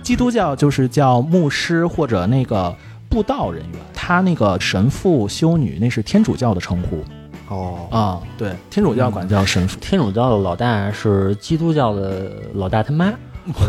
[0.02, 2.74] 基督教就是叫牧师或者那个
[3.08, 7.04] 布道人员，他那个神父、修女那是天主教的称呼
[7.54, 8.20] 哦，啊。
[8.36, 9.78] 对，天主教管叫神父。
[9.80, 13.12] 天主教的老大是基督教的老大他妈，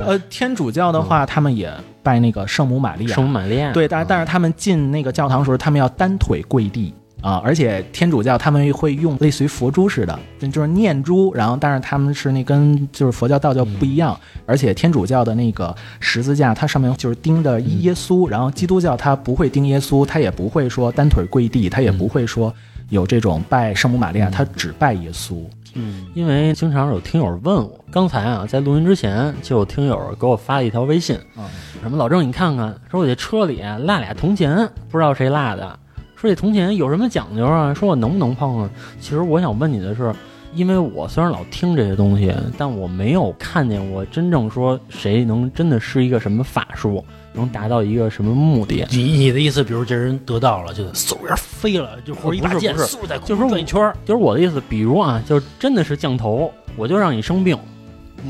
[0.06, 3.16] 呃，天主教的话，他们也拜那个圣母玛利亚。
[3.16, 3.72] 圣母玛利亚。
[3.72, 6.94] 对，但是但是他们进那个教堂的时候，他们要单腿跪地
[7.24, 22.54] 啊，而且天主教他们会用类似于佛珠似的，就就是念珠，然后但是他们是那跟就是佛教、道教不一样，而且天主教的那个十字架，它上面就是钉的耶稣，然后基督教它不会钉耶稣，它也不会说单腿跪地，它也不会说
[22.90, 25.42] 有这种拜圣母玛利亚，它只拜耶稣。
[25.76, 31.44] 嗯，因为经常有听友问我，刚才啊，在录音之前就有听友给我发了一条微信，嗯
[31.82, 35.80] 什么老郑你看看，说我这车里啊落俩铜钱，不知道谁落的，
[36.24, 37.74] 说这铜钱有什么讲究啊？
[37.74, 38.70] 说我能不能碰啊？
[38.98, 40.16] 其实我想问你的是，
[40.56, 48.86] 因为我虽然老听这些东西，但我没有看见过真正说谁能真的是一个什么法术，能达到一个什么目的。
[48.90, 57.60] 你你的意思，比如这人得到了，就嗖一下飞了，就或者一把剑嗖在空就是中转一圈，就是我的意思，比如啊，就是真的是降头，我就让你生病，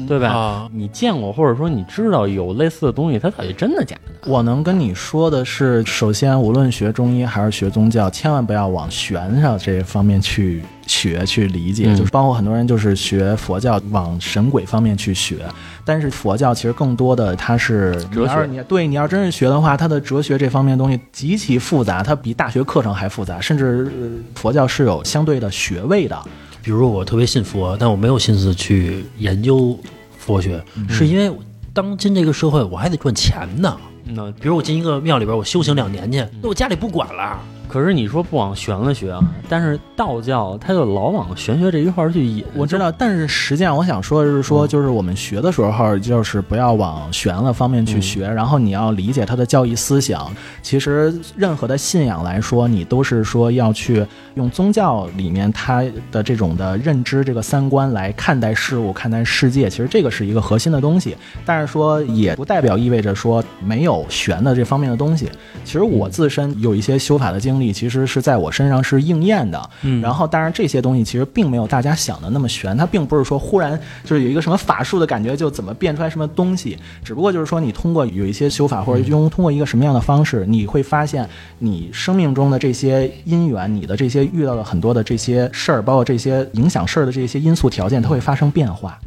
[0.08, 0.28] 对吧？
[0.30, 4.32] 啊，你见过或者说你知道有类似的东西，它到底真的假的？
[4.32, 15.46] 我能跟你说的是，首先无论学中医还是学宗教，千万不要往玄上这方面去学去理解，嗯就是包括很多人就是学佛教往神鬼方面去学，
[15.84, 26.18] 但是佛教其实更多的它是哲学你要对你要真是学的话，它的哲学这方面东西极其复杂，它比大学课程还复杂，甚至、呃佛教是有相对的学位的。
[26.64, 29.78] 比如我特别信佛，但我没有心思去研究
[30.18, 31.30] 佛学，是因为
[31.74, 33.78] 当今这个社会我还得赚钱呢。
[34.06, 37.38] 那比如我进一个庙里边，我修行两年去，那我家里不管了。
[37.74, 42.46] 可是你说不往玄了学啊，但是道教它就老往玄学这一块儿去引。
[42.54, 50.32] 我知道，但是实际上我想说的是说，就是我们学的时候，就是不要往玄了方面去学，然后你要理解它的教义思想。
[50.62, 54.06] 其实任何的信仰来说，你都是说要去
[54.36, 59.68] 用宗教里面它的这种的认知、这个三观来看待事物、看待世界。
[59.68, 65.28] 其实这个是一个核心的东西，但是说也不代表意味着说没有玄的这方面的东西。
[65.66, 69.70] 其实我自身有一些修法的经历，其实是在我身上是应验的。
[69.84, 89.00] 嗯然后，当然这些东西其实并没有大家想的那么玄，它并不是说忽然就是有一个什么法术的感觉就怎么变出来什么东西，只不过就是说你通过有一些修法或者用通过一个什么样的方式，你会发现你生命中的这些因缘，你的这些遇到了很多的这些事儿，包括这些影响事儿的这些因素条件，它会发生变化。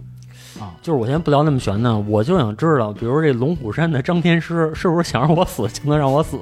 [0.81, 6.39] 就是我先不聊那么玄呢，我就想知道，比如这龙虎山的张天师是不是想让我死就能让我死，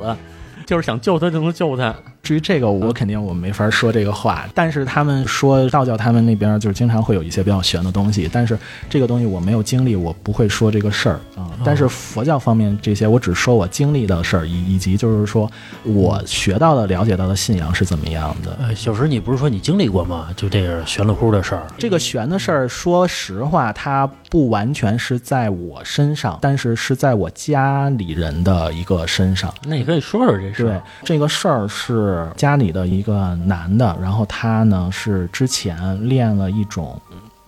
[0.67, 1.95] 就是想救他就能救他？
[2.25, 4.49] 至于这个，我肯定我没法说这个话。
[4.55, 8.59] 但是他们说道教他们那边就是经常会有一些比较玄的东西，但是
[8.89, 11.51] 这个东西我没有经历，我不会说这个事儿啊。
[11.63, 15.51] 但是佛教方面这些，我只说我经历的事儿，以以及就是说
[15.83, 18.57] 我学到的、了解到的信仰是怎么样的。
[18.61, 20.29] 呃，小石，你不是说你经历过吗？
[20.35, 21.67] 就这个玄了乎的事儿。
[21.77, 29.53] 这个玄的事儿，说实话，它不完全是在我身上，但是是在我家里人的一个身上。
[29.67, 37.01] 那你可以说说这事对。，这个事儿是家里的一个男的，然后他呢是之前练了一种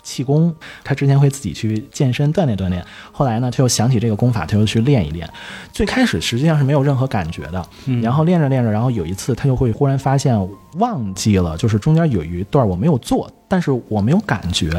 [0.02, 5.28] 气功，他之前会自己去健身锻炼锻炼，后来呢他又想起这个功法，他又去练一练。
[5.72, 7.68] 最开始实际上是没有任何感觉的，
[8.02, 10.36] 然后练着练着，然后有一次他就会忽然发现
[10.74, 14.70] 忘记了，就是中间有一段我没有做，但是我没有感觉，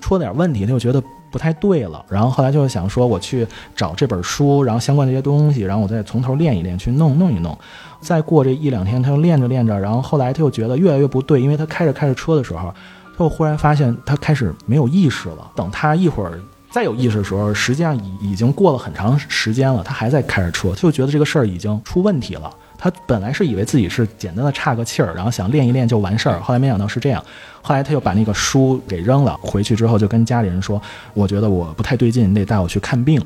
[0.00, 1.02] 出了点问题，他就觉得。
[1.34, 3.44] 不太对了，然后后来就想说，我去
[3.74, 7.58] 找这本书，然后相关的这些东西，然后我再从头练一练，去弄弄一弄。
[8.00, 12.72] 再过这一两天，他又练着练着，然后后来他又觉得越来越不对，因为他开着开着车的时候，
[13.18, 15.50] 他又忽然发现他开始没有意识了。
[15.56, 16.38] 等他一会儿
[16.70, 22.48] 再有意识的时候，实际上已已经过了很长时间了，他还在开着车，他就觉得这个事儿已经出问题了。
[22.76, 27.24] 他本来是以为自己是简单的岔个气儿，然后想练一练就完事儿，后来没想到是这样。
[27.62, 30.80] 后来他又把那个书给扔了，回去之后就跟家里人说
[31.14, 33.22] ：“我觉得我不太对劲，你得带我去看病。”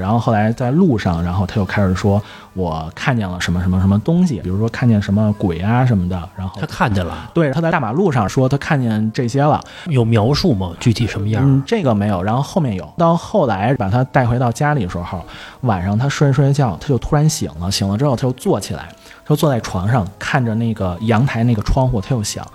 [0.00, 2.20] 然后后来在路上，然后他又开始说
[2.54, 10.72] ：“我看见了什么什么什么东西，比如说看见什么鬼啊什么的。”然后他看见了，对他在大马路上说他看见这些了，有描述吗？
[10.80, 11.42] 具体什么样？
[11.46, 12.22] 嗯，这个没有。
[12.22, 15.22] 然后后面有，到后来把他带回到家里的时候，
[15.60, 18.88] 晚上他睡着睡着觉，他就突然醒了，醒了之后他就坐起来，
[19.24, 22.46] 他就坐在床上看着那个阳台那个窗户，他又想，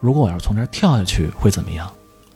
[0.00, 1.88] 如果我要是从这儿跳下去会怎么样？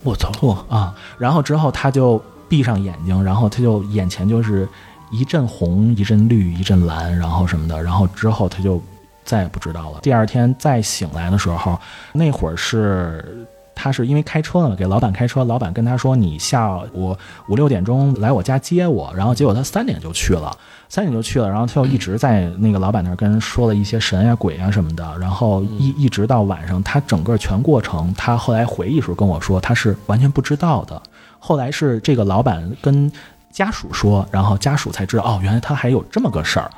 [0.04, 0.32] 我操！
[0.68, 2.20] 啊，然后之后他就
[2.52, 4.68] 闭上眼睛，然后他就眼前就是
[5.10, 8.78] 一阵红、一阵绿、一阵蓝，然后什么的，然后之后他就
[9.24, 10.00] 再也不知道了。
[10.02, 11.80] 第二天再醒来的时候，
[12.12, 13.46] 那会儿是。
[13.74, 17.16] 他是因为开车呢，给老板开车，老板跟他说：“你下午
[17.48, 20.54] 五六点钟来我家接我。”然后结果他三点就去了，
[20.90, 31.02] 三点就去了，然后他就一直在那个老板那儿跟人说了一些神呀、鬼呀什么的，然后一一直到晚上，他整个全过程，他后来回忆时候跟我说，他是完全不知道的。
[31.44, 33.10] 后来是这个老板跟
[33.50, 36.70] 家属说，然后家属才知道，哦，原来他还有这么个事儿。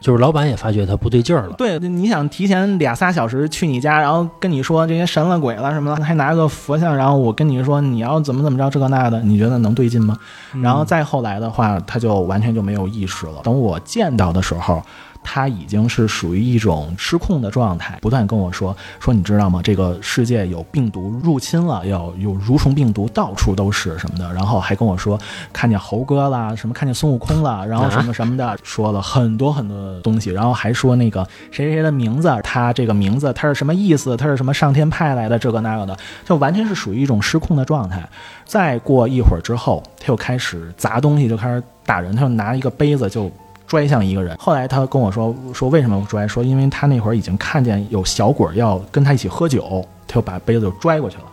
[0.00, 1.54] 就是老板也发觉他不对劲儿了。
[1.56, 10.16] 对，你想提前俩仨小时去你家，然后跟你说这些神了鬼了什么的，还拿个佛像，然后我跟你说你要怎么怎么着这个那的，你觉得能对劲吗？
[10.60, 13.34] 然后再后来的话，他就完全就没有意识了。
[13.44, 14.82] 等我见到的时候。
[15.24, 19.60] 他已经是属于一种失控的状态，不断跟我说说，你知道吗？
[19.62, 24.32] 这个世界有病毒入侵了，要有蠕虫病毒，到处都是什么的。
[24.32, 25.18] 然后还跟我说
[25.52, 30.30] 看见猴哥啦，什么看见孙悟空了，然后什么什么的，说了很多很多东西。
[30.30, 34.16] 然后还说那个谁谁谁的名字，他这个名字他是什么意思？
[34.16, 38.06] 他是什么上天派来的这个那个的，就完全是属于一种失控的状态。
[38.44, 43.30] 再过一会儿之后，他又开始砸东西，就开始打人，他就拿一个杯子就。
[43.72, 51.24] 拽向一个人，后来他跟我说说为什么拽，说因为他那会儿已经看见有小鬼要跟他一起喝酒，他就把杯子就拽过去了，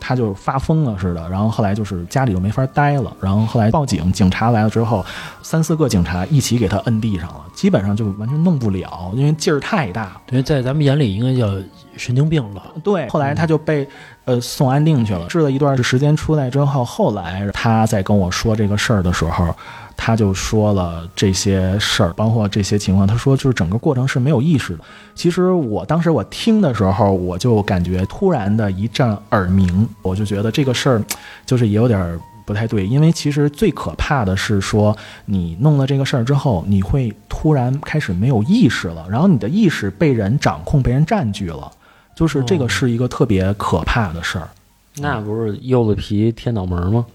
[0.00, 5.04] 他就发疯了似的，然后后来就是家里就没法待了，然后后来报警，警察来了之后，
[5.42, 11.54] 三四个警察一起给他摁地上了，基本上就完全弄不了，因为劲儿太大，因为在咱们眼里应该叫
[11.98, 12.62] 神经病了。
[12.82, 13.86] 对，后来他就被
[14.24, 19.54] 呃送安定去了，治了一段时间出来之后，后来他在跟我说这个事儿的时候。
[19.94, 23.06] 他就说了这些事儿，包括这些情况。
[23.06, 24.82] 他说，就是整个过程是没有意识的。
[25.14, 31.00] 其实我当时我听的时候，我就感觉突然的一阵耳鸣，我就觉得这个事儿
[31.46, 32.84] 就是也有点不太对。
[32.84, 41.70] 因为其实最可怕的是说，你弄了这个事儿之后，你会突然开始没有意识了，然后你的意识被人掌控、被人占据了，
[42.14, 44.48] 就是这个是一个特别可怕的事儿。
[44.96, 47.06] 那不是柚子皮贴脑门吗？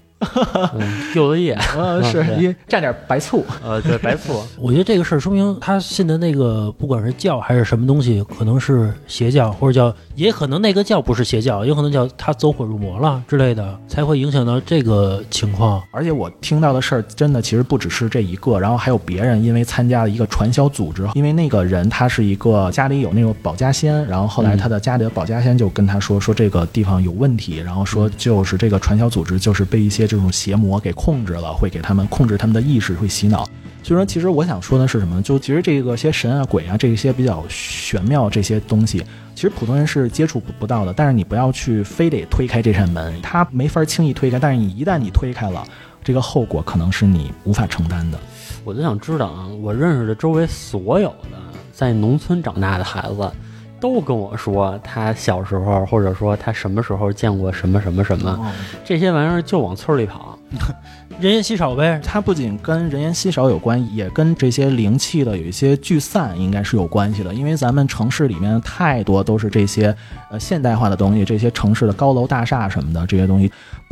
[1.14, 4.42] 柚子叶，呃， 是一蘸点白醋，呃，对，白醋。
[4.58, 15.80] 我觉得这个事儿说明他信的那个，不管是教还是什么东西，可能是邪教，或者叫，也可能那个教不是邪教，有可能叫他走火入魔了之类的，才会影响到这个情况。
[15.92, 30.07] 而且我听到的事儿，真的其实不只是这一个，然后还有别人因为参加了一个传销组织，因为那个人他是一个家里有那种保家仙，然后后来他的家里的保家仙就跟他说说这个地方有问题，然后说就是这个传销组织就是被一些。
[30.08, 33.48] 这种邪魔给控制了，会给他们控制他们的意识，会洗脑。
[33.80, 35.22] 所以说，其实我想说的是什么？
[35.22, 40.92] 就其实这个些神啊、鬼啊，这些比较玄妙这些东西，其实普通人是接触不不到的。
[40.92, 44.38] 但是你不要去非得推开这扇门，它没法轻易推开。
[44.38, 45.64] 但是你一旦你推开了，
[46.02, 48.18] 这个后果可能是你无法承担的。
[48.64, 51.38] 我就想知道啊，我认识的周围所有的
[51.72, 53.30] 在农村长大的孩子。
[53.80, 58.52] 都跟我说他小时候，或者说他什么时候见过什么什么什么，
[58.84, 60.37] 这些玩意儿就往村里跑。
[61.20, 67.34] 人烟稀少呗，它不仅跟人烟稀少有关，也跟这些灵气的有一些聚散应该是有关系的。
[67.34, 69.94] 因为咱们城市里面太多都是这些
[70.30, 73.50] 呃现代化的东西，这些城市的高楼大厦什么的这些东西，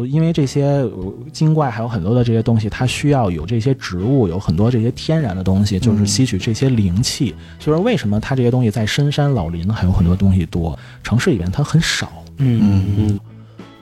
[0.08, 0.88] 因为这些
[1.32, 7.34] 精怪还有很多的这些东西，它需要有这些植物，有很多这些天然的东西，就是吸取这些灵气。
[7.58, 12.10] 所以说，为什么它这些东西在深山老林还有很多东西多，城市里面它很少？
[12.38, 13.20] 嗯嗯嗯，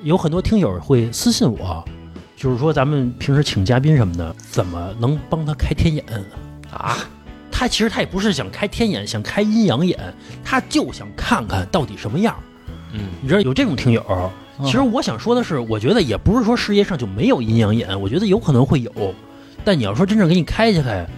[0.02, 1.84] 有很多听友会私信我。
[2.44, 6.04] 就是说，咱们平时请嘉宾什么的，怎么能帮他开天眼
[6.70, 6.98] 啊？
[7.50, 9.98] 他其实他也不是想开天眼，想开阴阳眼，
[10.44, 12.36] 他就想看看到底什么样。
[12.92, 14.30] 嗯，你知道有这种听友，
[14.62, 18.92] 其实我想说的是，我觉得也不是说世界上就没有阴阳眼，我觉得有可能会有，
[19.64, 21.08] 但你要说真正给你开开。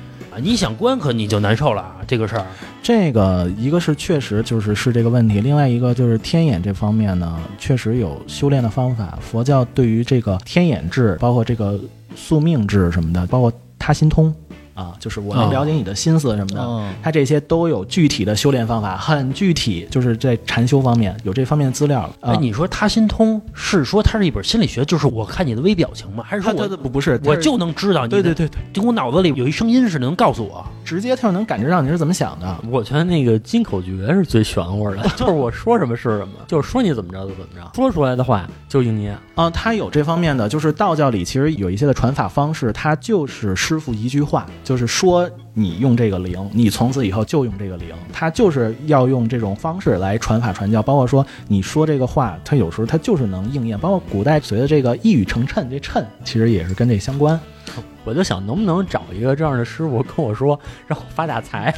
[0.42, 2.46] 你想关可你就难受了，这个事儿。
[2.83, 9.18] 这个一个是确实就是是这个问题，另外一个就是天眼这方面呢，确实有修炼的方法。
[9.20, 11.80] 佛教对于这个天眼制，包括这个
[12.14, 14.34] 宿命制什么的，包括他心通。
[14.77, 22.09] 啊，就是我能了解你的心思什么的，他这些都有具体的修炼方法，很具体，就是在禅修方面有这方面的资料。
[22.20, 26.22] 哎，你说他心通是说它是一本心理学，就是我看你的微表情吗？
[26.24, 28.11] 还是说我不不是，我就能知道你？
[28.11, 32.57] 对对对对，就我脑子里有一声音似的，能告诉我，直接他就能感知到你是怎么想的。
[32.70, 39.16] 我觉得那个金口诀是最玄乎的， 就是我说什么是什么，就是说你怎么着就怎么着，说出来的话就应验。
[39.35, 45.31] 啊，他有这方面的，就是道教里其实有一些的传法方式，他就是师傅一句话，就是说。
[45.59, 50.83] 你用这个灵，你从此以后就用这个灵，他就是要用这种方式来传法传教。
[50.83, 53.79] 包括说你说这个话，他有时候他就是能应验。
[53.79, 57.41] 包括古代随着这个一语成谶，这谶其实也是跟这相关。
[58.05, 61.75] 我就想能不能找一个这样的师傅跟我说，让我发大财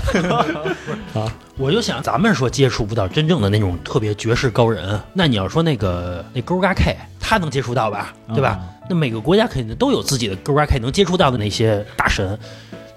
[1.15, 1.33] 啊。
[1.57, 8.13] 我就想，咱们说接触不到真正的那种特别绝世高人，那你要说那个那勾嘎 K，他能接触到吧？
[8.35, 8.59] 对吧？
[8.91, 12.37] 那每个国家肯定都有自己的勾嘎 K 能接触到的那些大神。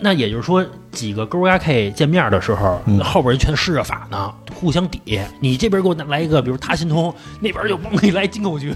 [0.02, 5.22] 那也就是说，几个勾压 K 见面的时候，后边人全施着法呢，互相抵。
[5.39, 8.74] 你这边给我来一个，比如他心通，那边就帮你来金口诀，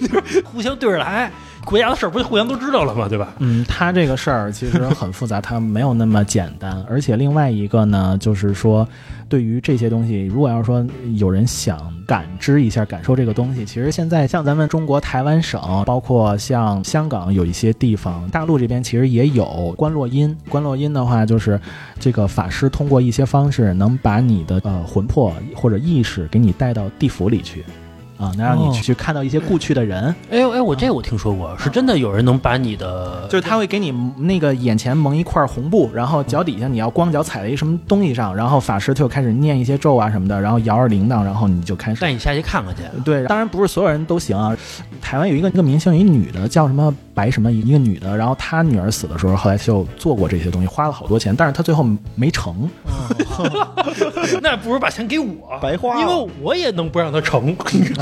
[0.44, 1.32] 互相对着来。
[1.66, 3.08] 国家的事儿不就互相都知道了吗？
[3.08, 3.34] 对吧？
[3.40, 6.82] 嗯，他这个事儿其实很复杂， 他没有那么简单。
[6.88, 8.88] 而且另外一个呢，就是说，
[9.28, 10.86] 对于这些东西，如果要是说
[11.16, 20.36] 有人想感知一下、感受这个东西，其实现在像咱们中国台湾省，包括像香港有一些地方，大陆这边其实也有观落音。
[20.48, 21.60] 观落音的话，就是
[21.98, 27.64] 这个法师通过一些方式，能把你的呃魂魄或者意识给你带到地府里去。
[28.18, 30.14] 啊，能让你去去看到一些故去的人。
[30.30, 42.82] 哎呦哎，我这我听说过，是真的有人能把你的，就是他会给你那个眼前蒙一块红布，然后脚底下你要光脚踩在一什么东西上，然后法师就开始念一些咒啊什么的，然后摇着铃铛，然后你就开始带你下去看看去。
[43.04, 44.56] 对，当然不是所有人都行啊。
[45.00, 52.68] 台湾有一个一个明星，一女的叫什么白什么，一个女的，然后她女儿死的时候，后来就做过这些东西，花了好多钱，但是她最后没成。
[54.42, 57.54] 那不如把钱给我，白花，因为我也能不让她成。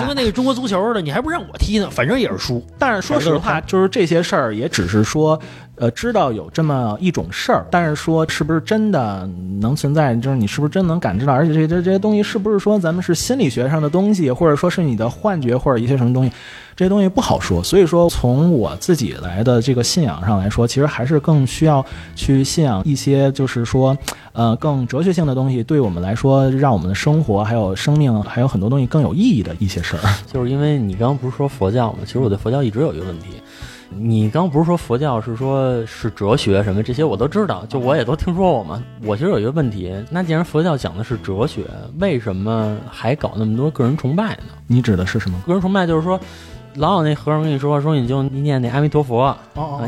[0.05, 2.65] 就跟那个中国足球似的，你还不让我踢呢，反正也是输。
[2.79, 5.41] 但是说实话，就是这些事儿也只是说，
[5.77, 9.29] 呃，知道有这么一种事儿，但是说是不是真的
[9.61, 16.31] 能存在，就是你是不是真能感知到，而且这这这些东西是不是说咱们是心理学上的东西，或者说是你的幻觉或者一些什么东西，
[16.77, 17.61] 这些东西不好说。
[17.63, 23.97] 所以说，从我自己来的这个信仰上来说，其实还是更需要去信仰一些，就是说，
[24.33, 30.01] 呃，更哲学性的东西，对我们来说，让我们的生活还有生命还有很多东西更有意义的一些事儿。
[30.33, 31.99] 就是因为你刚刚不是说佛教吗？
[32.07, 33.31] 其实我对佛教一直有一个问题。
[33.97, 38.83] 你刚不是说佛教是说是哲学什么这些我都知道，就我也都听说过嘛。
[39.03, 41.65] 我其实有一个问题，那既然佛教讲的是哲学，
[41.99, 44.53] 为什么还搞那么多个人崇拜呢？
[44.67, 45.41] 你指的是什么？
[45.47, 46.19] 个人崇拜就是说，
[46.75, 49.37] 老有那和尚跟你说说你就念那阿弥陀佛，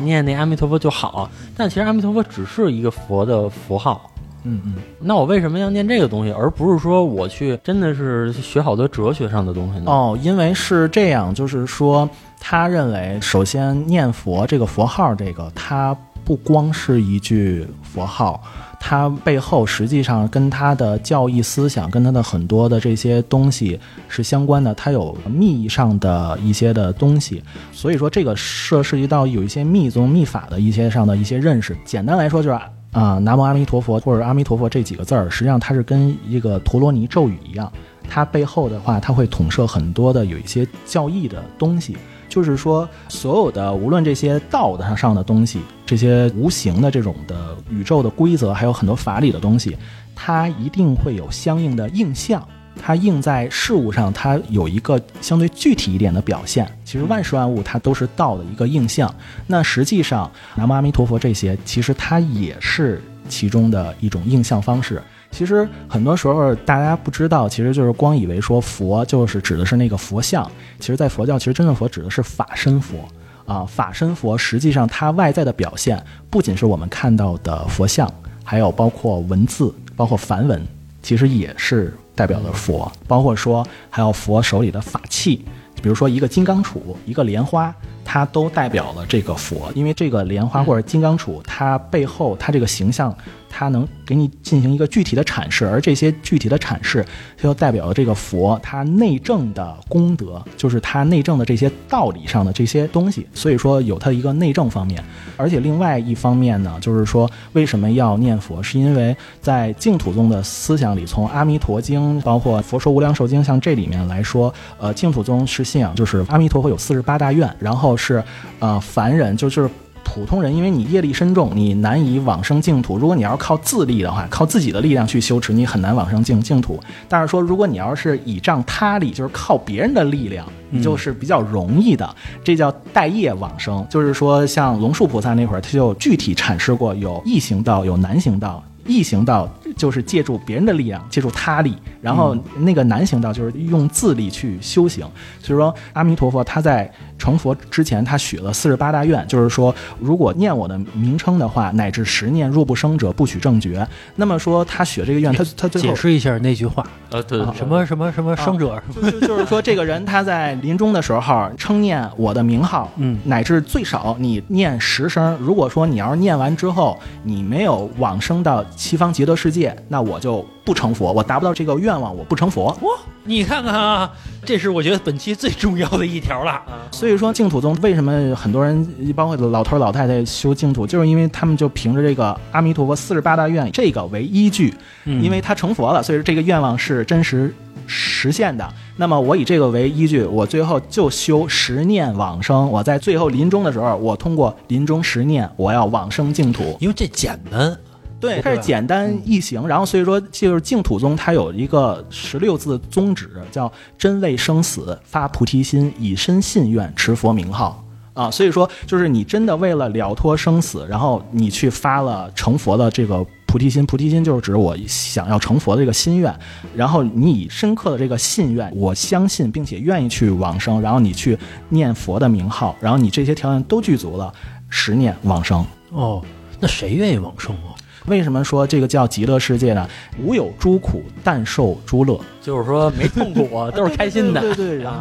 [0.02, 1.28] 念那阿弥陀佛就好。
[1.56, 4.10] 但其实阿弥陀佛只是一个佛的符号。
[4.46, 4.74] 嗯嗯。
[5.00, 9.90] 那我为什么要念这个东西，而不是说我去真的是学好多哲学上的东西呢？
[9.90, 12.08] 哦，因为是这样，就是说。
[12.38, 18.40] 他认为，首先念佛这个佛号，这个它不光是一句佛号，
[18.78, 27.42] 它背后实际上跟他的教义思想、跟他的很多的这些东西是相关的，它有密上的一些的东西。
[27.72, 31.76] 所以说，这个涉涉及到有一些密宗密法的一些上的一些认识。
[31.84, 32.60] 简单来说，就是
[32.96, 37.70] 啊，南无阿弥陀佛或者阿弥陀佛这几个字儿，实际上它是跟一个陀罗尼咒语一样，
[38.08, 41.94] 它背后的话，它会统摄很多的有一些教义的东西。
[42.26, 49.76] 就是说，所有的无论这些道德上的东西，这些无形的这种的宇宙的规则，还有很多法理的东西，
[50.14, 52.42] 它一定会有相应的印象，
[52.80, 56.70] 它印在事物上，它有一个相对具体一点的表现。
[56.84, 59.12] 其实万事万物它都是道的一个映像。
[59.46, 65.02] 那实际上，南无阿弥陀佛这些，其实它也是其中的一种映像方式。
[65.32, 70.48] 其实很多时候大家不知道，其实就是光以为说佛就是指的是那个佛像。
[70.78, 73.06] 其实，在佛教，其实真正佛指的是法身佛
[73.44, 73.64] 啊。
[73.64, 78.10] 法身佛实际上它外在的表现，不仅是我们看到的佛像，
[78.44, 80.64] 还有包括文字，包括梵文，
[81.02, 82.90] 其实也是代表的佛。
[83.06, 85.44] 包括说还有佛手里的法器，
[85.80, 87.72] 比如说一个金刚杵，一个莲花，
[88.06, 89.70] 它都代表了这个佛。
[89.74, 93.14] 因为这个莲花或者金刚杵，它背后它这个形象。
[93.48, 97.02] 它能给你进行一个具体的阐释，而这些具体的阐释
[97.40, 103.26] 就代表了这个佛它内证的功德，就是它内证的这些道理上的这些东西。
[103.32, 105.02] 所以说有它一个内证方面，
[105.38, 118.22] 而且另外一方面呢，就是说为什么要念佛，是因为在净土宗的思想里，从《阿弥陀经》包括《佛说无量寿经》像这里面来说，呃，净土宗是信仰就是阿弥陀佛有四十八大愿，然后是
[118.58, 119.68] 呃凡人就是。
[120.08, 122.96] 普通人，因为你业力深重，你难以往生净土。
[122.96, 126.80] 如果你要是靠自力的话，靠自己的力量去修持，你很难往生净净土。
[127.08, 132.08] 但是说，如果你要是倚仗他力，就是靠别人的力量，你就是比较容易的。
[132.42, 133.84] 这叫待业往生。
[133.90, 138.62] 就是说，像龙树菩萨那会儿，他就具体阐释过，有易行道，有难行道。
[138.86, 145.06] 易行道就是借助别人的力量，借助他力，然后那个难行道就是用自力去修行。
[145.42, 153.86] 所以说，阿弥陀佛他在成佛之前，他许了四十八大愿，就是说，如果念我的名称的话，乃至十念若不生者，不取正觉。
[154.16, 165.36] 那么说他许这个愿，他他最后解释一下那句话，呃，对啊什么什么什么生者，就就就是说，这个人他在临终的时候称念我的名号，嗯乃至最少你念十声。
[165.38, 172.76] 如果说你要是念完之后你没有往生到西方极乐世界，那我就不成佛，我达不到这个愿望，我不成佛。
[173.24, 174.12] 你看看啊，
[174.44, 176.62] 这是我觉得本期最重要的一条了。
[176.92, 184.72] 所以说净土宗为什么很多人，包括老头老太太修净土，就是因为他们就凭着这个阿弥陀佛四十八大愿这个为依据，
[185.04, 187.52] 嗯因为他成佛了，所以说这个愿望是真实
[187.86, 188.68] 实现的。
[188.96, 192.70] 那么我以这个为依据，我最后就修十念往生。
[192.70, 196.76] 我在最后临终的时候，我通过临终十念，我要往生净土。
[196.80, 197.76] 因为这简单，
[198.18, 207.82] 对，它是简单易行，然后所以说就是净土宗它有一个十六字宗旨，叫真为生死发菩提心，以身信愿持佛名号。
[208.14, 216.34] 啊，所以说就是你真的为了了脱生死，然后你去发了成佛的这个菩提心，菩提心就是指我想要成佛的这个心愿，
[216.74, 221.38] 然后你以深刻的这个信愿，我相信并且愿意去往生，然后你去
[221.68, 224.32] 念佛的名号，然后你这些条件都具足了，
[224.70, 225.62] 十念往生。
[225.90, 226.24] 哦，
[226.58, 227.75] 那谁愿意往生啊？
[228.06, 229.88] 为什么说这个叫极乐世界呢？
[230.22, 234.40] 无有诸苦，但受诸乐，就是说没痛苦， 都是开心的。
[234.40, 235.00] 对对对，然后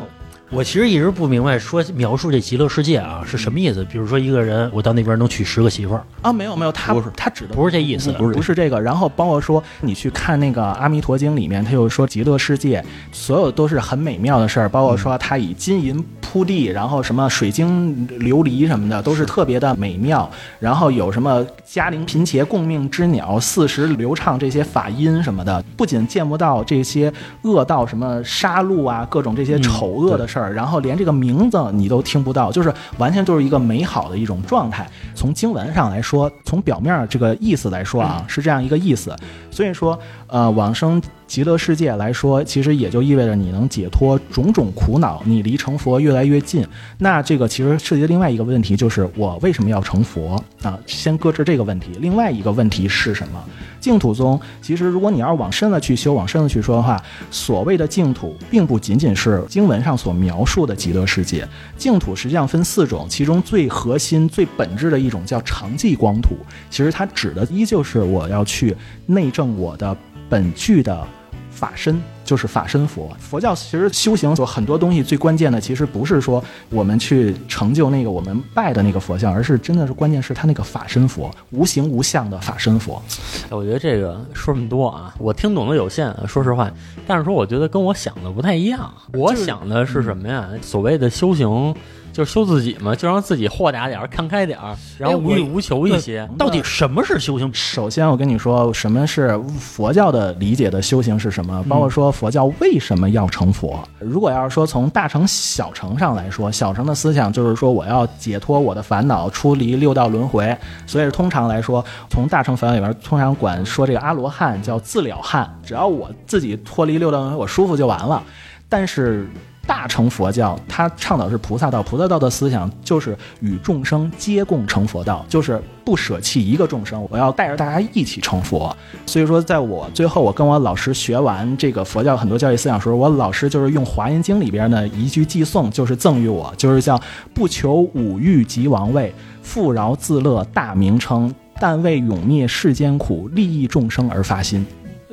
[0.52, 3.84] 我其实一直不明白，说描述这极乐世界啊是什么意思？
[3.86, 8.80] 比如说一个人，我到那边能娶十个媳妇儿，啊，没有没有，他不是他指的不是这意思不是不是这个。
[8.80, 20.30] 然后包括说你去看那个《阿弥陀经》里面，他又说极乐世界所有都是很美妙的事儿，包括说他以金银铺地，然后什么水晶琉璃什么的，都是特别的美妙。
[20.60, 34.86] 然后有什么嘉陵频伽共命之鸟，四时流畅这些法音什么的，不仅见不到这些恶道什么杀戮啊，各种这些丑恶的事儿，然后连这个名字你都听不到，就是完全就是一个美好的一种状态。
[35.14, 39.16] 从经文上来说，从表面这个意思来说啊，是这样一个意思。
[39.50, 46.66] 所以说，呃，往生极乐世界来说，其实也就意味着你能解脱种种苦恼，你离成佛越来越近。
[47.00, 50.78] 那这个其实涉及另外一个问题，就是我为什么要成佛啊？
[50.86, 51.92] 先搁置这个问题。
[52.00, 53.44] 另外一个问题是什么？
[53.80, 61.48] 净土宗其实，如果你要往深了去修，往深了去说的话，所谓的净土，并不仅仅是经文上所描述的极乐世界。
[61.78, 66.36] 净土实际上分四种，其中最核心、最本质的一种叫常寂光土。
[66.70, 69.96] 其实它指的依旧是我要去内证我的
[70.30, 71.08] 本具的
[71.50, 73.16] 法身，就是法身佛。
[73.20, 83.02] 佛教其实修行有很多东西，最关键的其实不是说我们去成就那个我们拜的那个佛像，而是真的是关键是他那个法身佛，无形无相的法身佛。
[83.50, 86.70] 我觉得这个说这么多啊，我听懂的有限，说实话。
[87.08, 88.92] 但是说，我觉得跟我想的不太一样。
[89.14, 90.50] 我想的是什么呀？
[90.62, 91.74] 所谓的修行，
[92.12, 96.28] 就是修自己嘛，就让自己豁达点儿、看开点儿，然后无欲无求一些。
[96.38, 97.54] 到底什么是修行？
[97.54, 101.64] 首先，我跟你说，什么是佛教的理解的修行是什么？
[101.70, 103.78] 包括说佛教为什么要成佛？
[104.00, 110.58] 如果要是说从大乘、小乘上来说，小乘的思想就是说我要解脱我的烦恼，出离六道轮回。
[110.88, 118.24] 所以通常来说，从大乘佛教里边，通常管说这个阿罗汉叫自了汉，只要我自己脱离六道轮回，我舒服就完了。
[118.68, 119.30] 但是
[119.68, 128.76] 大乘佛教，它倡导是菩萨道，菩萨道的思想就是与众生皆共成佛道，就是不舍弃一个众生，我要带着大家一起成佛。
[129.06, 137.02] 所以说，在我最后我跟我老师学完这个佛教很多教育思想时候，我老师就是用《华严经》里边的一句寄颂，就是赠予我，就是叫
[137.34, 144.66] “不求五欲及王位，富饶自乐大名称，但为永灭世间苦，利益众生而发心”。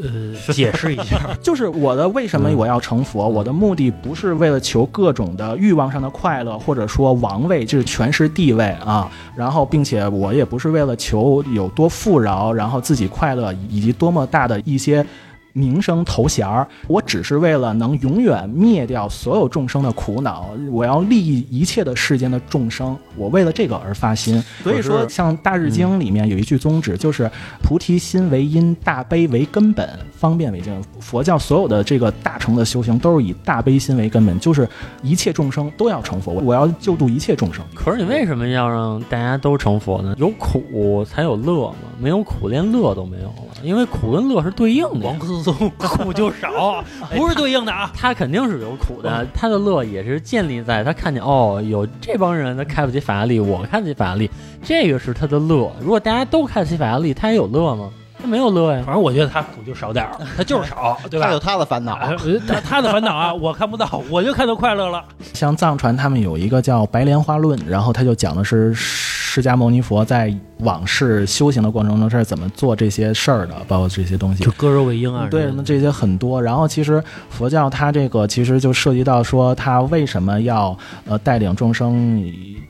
[0.02, 1.18] 呃，解释一下。
[1.40, 3.28] 就是我的为什么我要成佛？
[3.28, 9.10] 我的目的不是为了求各种的欲望上的快乐，或者说王位，就是权势地位啊。
[9.36, 15.04] 然后，并且我也不是为了求有多富饶，然后自己快乐，以及多么大的一些。
[15.52, 24.42] 名声头衔儿，我只是为了能永远灭掉所有众生的苦恼，我要利益一切的世间的众生，我为了这个而发心。
[24.62, 27.30] 所以说，像《大日经》里面有一句宗旨，就是
[27.62, 30.72] 菩提心为因，大悲为根本，方便为经。
[31.00, 34.68] 佛教所有的这个大乘的修行都是以大悲心为根本，就是
[35.02, 37.64] 一切众生都要成佛，我要救度一切众生。
[37.74, 40.14] 可是你为什么要让大家都成佛呢？
[40.18, 45.06] 有苦才有乐嘛，没有苦连乐都没有了，因为苦跟乐是对应的。
[45.06, 46.82] 王思聪苦就少，
[47.14, 47.90] 不是对应的啊。
[47.94, 54.30] 他肯定是有苦的，他的乐也是建立在他看见哦，有这帮人他开不起法拉利，我开得起法拉利，
[54.62, 55.70] 这个是他的乐。
[55.80, 57.90] 如果大家都开得起法拉利，他也有乐吗？
[58.22, 58.82] 他没有乐呀。
[58.86, 61.38] 反正我觉得他苦就少点儿，他就是少， 对吧他有？
[61.38, 61.94] 他的烦恼。
[61.96, 62.16] 哎
[62.46, 65.02] 他他的烦恼啊，我看不到，我就看到快乐了。
[65.34, 74.50] 像藏传他们有一个叫《白莲花论》，然后他就讲的是释迦牟尼佛在往世修行的过程中是怎么做这些事儿的，包括这些东西就。
[74.52, 76.40] 割肉喂鹰啊，对，那这些很多。
[76.40, 82.22] 然后其实佛教它这个其实就涉及到说，他为什么要呃带领众生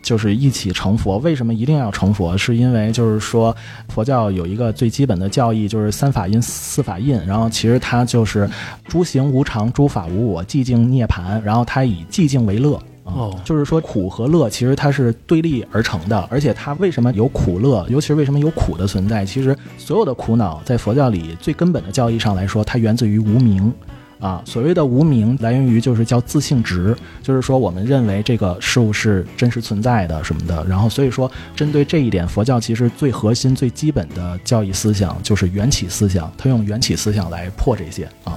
[0.02, 1.18] 就是一起成佛？
[1.18, 2.36] 为什么一定要成佛？
[2.36, 3.56] 是因为就是说
[3.88, 7.18] 佛教有一个最基本的教义，就是三法印、四法印。
[7.26, 8.48] 然后其实它就是
[8.86, 11.40] 诸行无常，诸法无我，寂静涅槃。
[11.42, 12.76] 然后它以寂静为乐。
[13.04, 19.26] 啊哦就是说苦和乐其实它是对立而成的，而且它为什么有苦乐，尤其是为什么有苦的存在？
[19.26, 23.72] 其实所有的苦恼在佛教里最根本的教义上来说，它源自于无明。
[24.22, 38.36] 啊，所谓的无名来源于就是叫自性执，就是说我们认为这个事物是真实存在的什么的，然后所以说针对这一点，佛教其实最核心、最基本的教义思想就是缘起思想，它用缘起思想来破这些啊。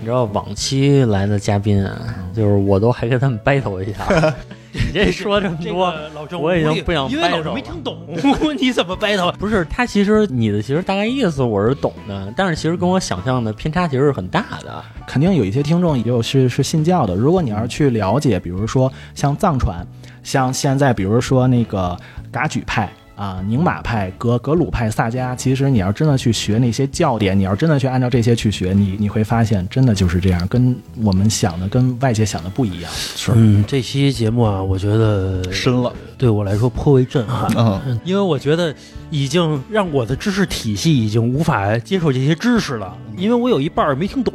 [0.00, 1.96] 你知道往期来的嘉宾啊，
[2.34, 4.34] 就是我都还跟他们 battle 一下。
[4.72, 8.06] 你这说这么这多，个老郑，我已经不想因为老郑没听懂，
[8.58, 9.32] 你怎么 battle？
[9.32, 14.82] 不是他其实你的其实大概意思我是懂的，但是其实跟我想象的偏差其实是很大的。
[15.06, 17.14] 肯定有一些听众也有是是信教的。
[17.14, 19.84] 如果你要是去了解，比如说像藏传，
[20.22, 21.96] 像现在比如说那个
[22.30, 22.88] 噶举派。
[23.20, 32.90] 啊，宁玛派、格格鲁派、萨迦，其实你要真的去学那些教典，你要真的去按照这些去学，你你会发现真的就是这样，跟我们想的、跟外界想的不一样。
[32.94, 33.30] 是。
[33.34, 37.46] 嗯，这期节目啊，我觉得深了，对我来说颇为震撼，
[37.84, 38.74] 嗯，因为我觉得
[39.10, 44.32] 已经让我的知识体系已经无法接受这些知识了，因为我有一半儿没听懂。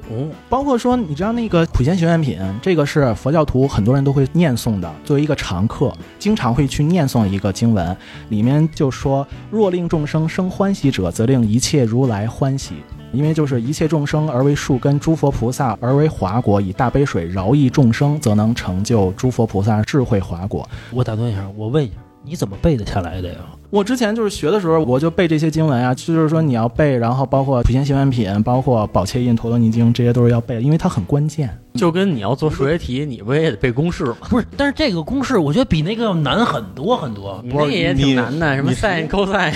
[0.50, 7.96] 包括说，你知道那个普贤行愿品，这个是佛教徒很多人都会念诵的，作为一个常客，经常会去念诵一个经文，
[8.30, 12.76] 里面就说：若令众生生欢喜者，则令一切如来欢喜。
[13.14, 20.68] 因为就是一切众生而为树根，诸佛菩萨而为华果，以大悲水饶益众生，则能成就诸佛菩萨智慧华果。
[20.92, 21.94] 我打断一下，我问一下，
[22.26, 23.36] 你怎么背得下来的呀？
[23.70, 31.50] 我之前就是学的时候，我就背这些经文啊，就是说你要背，然后包括普贤行愿品，包括宝切印、陀罗尼经，这些都是要背的，因为它很关键。
[31.74, 34.18] 就跟你要做数学题，你不也得背公式吗？
[34.30, 37.42] 不是，但是这个公式我觉得比那个要难很多很多。
[37.44, 39.54] 你那也挺难的，什么你 sin、cos，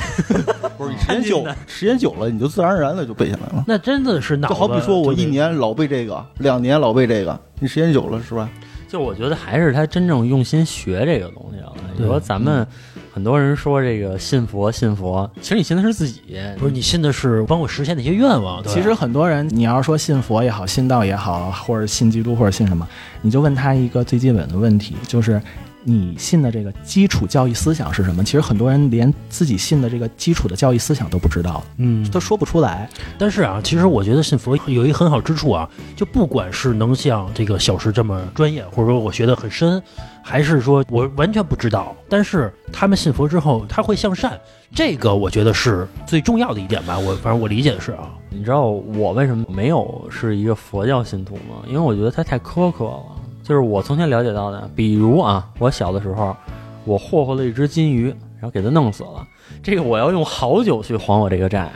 [0.77, 3.63] 不是，你时间久， 时间久了，你就自然而然的就背下来了。
[3.65, 8.49] 那真的是脑子，就好比说我一年老背这个，两年老背这个，你时间久了是吧？
[8.89, 11.71] 就我觉得还是他真正用心学这个东西了。
[11.95, 12.65] 你说咱们
[13.13, 16.23] 很多人说这个信佛信佛，其实你信的是自己，
[16.57, 18.63] 不是你信的是帮我实现那些愿望。
[18.63, 22.87] 其实很多人，你要是说信佛也好，信道也好，或者信基督，或者信什么，
[23.21, 25.39] 你就问他一个最基本的问题，就是
[25.83, 28.23] 你信的这个基础教育思想是什么？
[28.23, 32.89] 其实很多人连自己信的这个基础的教育思想都不知道，嗯，都说不出来。
[33.17, 39.81] 但是啊，其实我觉得信佛有一个很好之处啊，就不管是能像这个小石这么专业，或者说我学得很深，
[40.21, 44.37] 还是说我完全不知道，但是他们信佛之后他会向善，
[44.75, 46.99] 这个我觉得是最重要的一点吧。
[46.99, 51.63] 我反正我理解的是啊，你知道我为什么没有是一个佛教信徒吗？
[51.67, 53.03] 因为我觉得他太苛刻了。
[53.49, 56.37] 就是我从前了解到的，比如啊，我小的时候，
[56.85, 59.27] 我霍霍了一只金鱼，然后给它弄死了，
[59.63, 61.67] 这个我要用好久去还我这个债。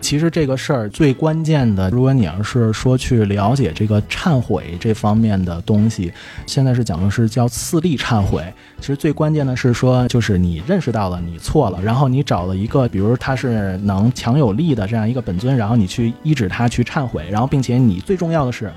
[0.00, 6.10] 其实这个事儿最关键的，如果你要是说去了解这个忏悔这方面的东西，
[6.46, 8.42] 现在是讲的是叫次力忏悔。
[8.80, 18.72] 其实最关键的是说，就是你认识到了你错了，然后你找了一个，比如他是能强有力的这样一个本尊，然后你去医治他去忏悔，然后并且你最重要的是，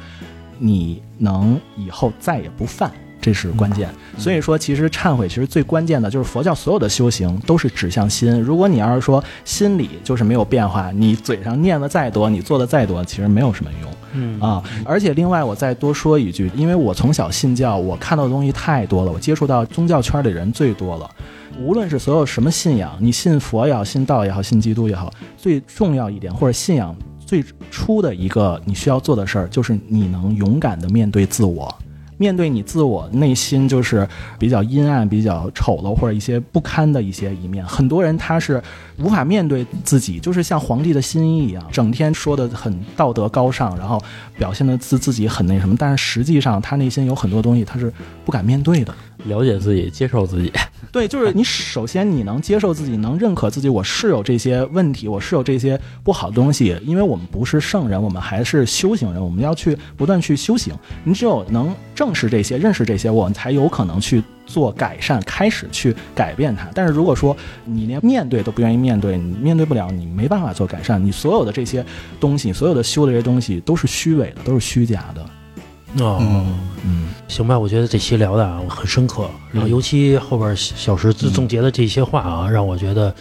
[0.60, 2.92] 你能以后再也不犯。
[3.22, 3.90] 这是关键，
[4.20, 8.40] 所以说，其实忏悔其实最关键的就是佛教所有的修行都是指向心。
[8.40, 13.92] 如果你要是说心里就是没有变化，你嘴上念的再多，你做的再多，其实没有什么用。
[14.14, 21.10] 嗯啊，而且另外我再多说一句，因为我从小信教，我看到的东西太多了，我接触到宗教圈里人最多了。
[21.58, 26.96] 无论是所有什么信仰，你信佛也好，信道也好，信基督也好，最重要一点或者信仰
[27.26, 31.74] 最初的一个你需要做的事儿，就是你能勇敢的面对自我。
[32.18, 34.08] 面对你自我内心就是
[34.40, 38.64] 比较阴暗、比较丑陋或者一些不堪的一些一面，很多人他是
[38.98, 44.02] 无法面对自己，就是像皇帝的新衣一样，整天说的很道德高尚，然后
[44.38, 47.92] 表现的自自己很那什么，但是实际上他内心有很多东西他是
[48.24, 48.94] 不敢面对的。
[49.26, 50.52] 了解自己，接受自己。
[50.92, 60.76] 对，就是你首先你能接受自己，能认可自己，我是有这些问题，我是有这些不好的东西，因为我们不是圣人，我们还是修行人，我们要去不断去修行。
[61.04, 66.68] 你只有能正视这些，认识这些，我们才有可能去做改善，开始去改变它。
[66.74, 71.04] 但是如果说你连面对都不愿意面对，你面对不了，你没办法做改善。
[71.04, 71.86] 你所有的这些
[72.20, 75.26] 东西，所有的修的这些东西都是虚伪的，都是虚假的。
[76.04, 76.20] 哦，
[76.84, 83.14] 嗯，行吧，我觉得这期聊的啊很深刻，然后尤其后边小石总结的这些话啊，让我觉得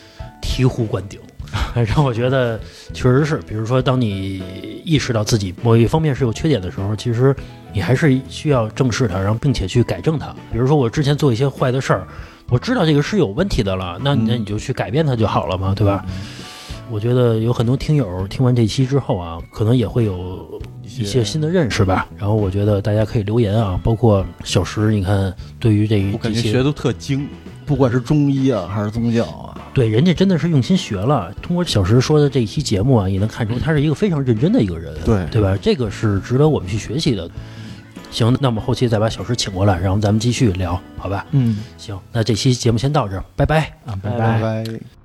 [0.43, 1.20] 醍醐灌顶，
[1.87, 2.59] 让我觉得
[2.93, 4.43] 确实是，比如说当你
[4.85, 7.33] 意识到自己某一方面是有缺点的时候，其实
[7.75, 10.29] 你还是需要正视它，然后并且去改正它。
[10.53, 12.07] 比如说我之前做一些坏的事儿，
[12.49, 16.05] 我知道这个是有问题的了，那那你就去改变它就好了嘛，对吧？
[16.91, 22.07] 我觉得有很多听友听完这期之后啊，可能也会有一些新的认识吧。
[22.16, 27.27] 然后我觉得大家可以留言啊，包括小石，你看对于这我感这些，觉学都特精，
[27.64, 31.33] 不管是中医啊还是宗教啊，对人家真的是用心学了。
[31.41, 35.57] 通过小石说的这一期节目啊，也能看出他是一个非常认真的一个人，对对吧？
[35.61, 37.29] 这个是值得我们去学习的。
[38.15, 41.27] 行，那我们后期再把小石请过来，然后咱们继续聊，好吧？
[41.33, 43.65] 嗯行，那这期节目先到这儿，拜拜。
[43.85, 45.03] 啊，拜拜拜拜。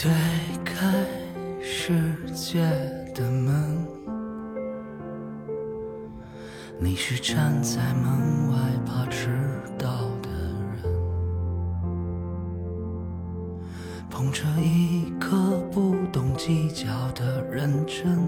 [0.00, 0.08] 推
[0.64, 1.04] 开
[1.60, 1.92] 世
[2.32, 2.60] 界
[3.16, 3.84] 的门，
[6.78, 9.28] 你是站在门外怕迟
[9.76, 10.30] 到的
[10.76, 10.84] 人，
[14.08, 18.20] 捧着一颗不懂计较的认真，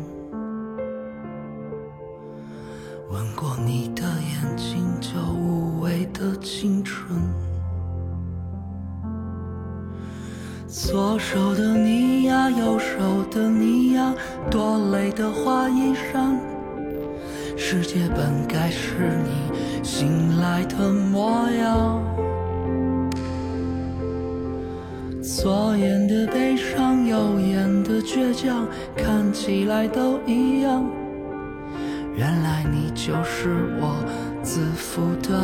[29.80, 30.84] 来都一样。
[32.14, 33.48] 原来你就是
[33.80, 34.04] 我
[34.42, 35.40] 自负的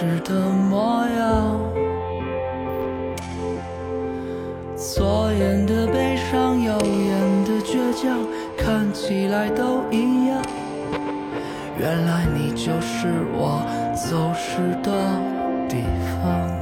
[0.00, 1.60] 时的模样。
[4.74, 8.18] 左眼的悲伤，右眼的倔强，
[8.56, 10.42] 看起来都一样。
[11.78, 13.62] 原来你就是我
[13.94, 14.90] 走失的
[15.68, 15.82] 地
[16.22, 16.59] 方。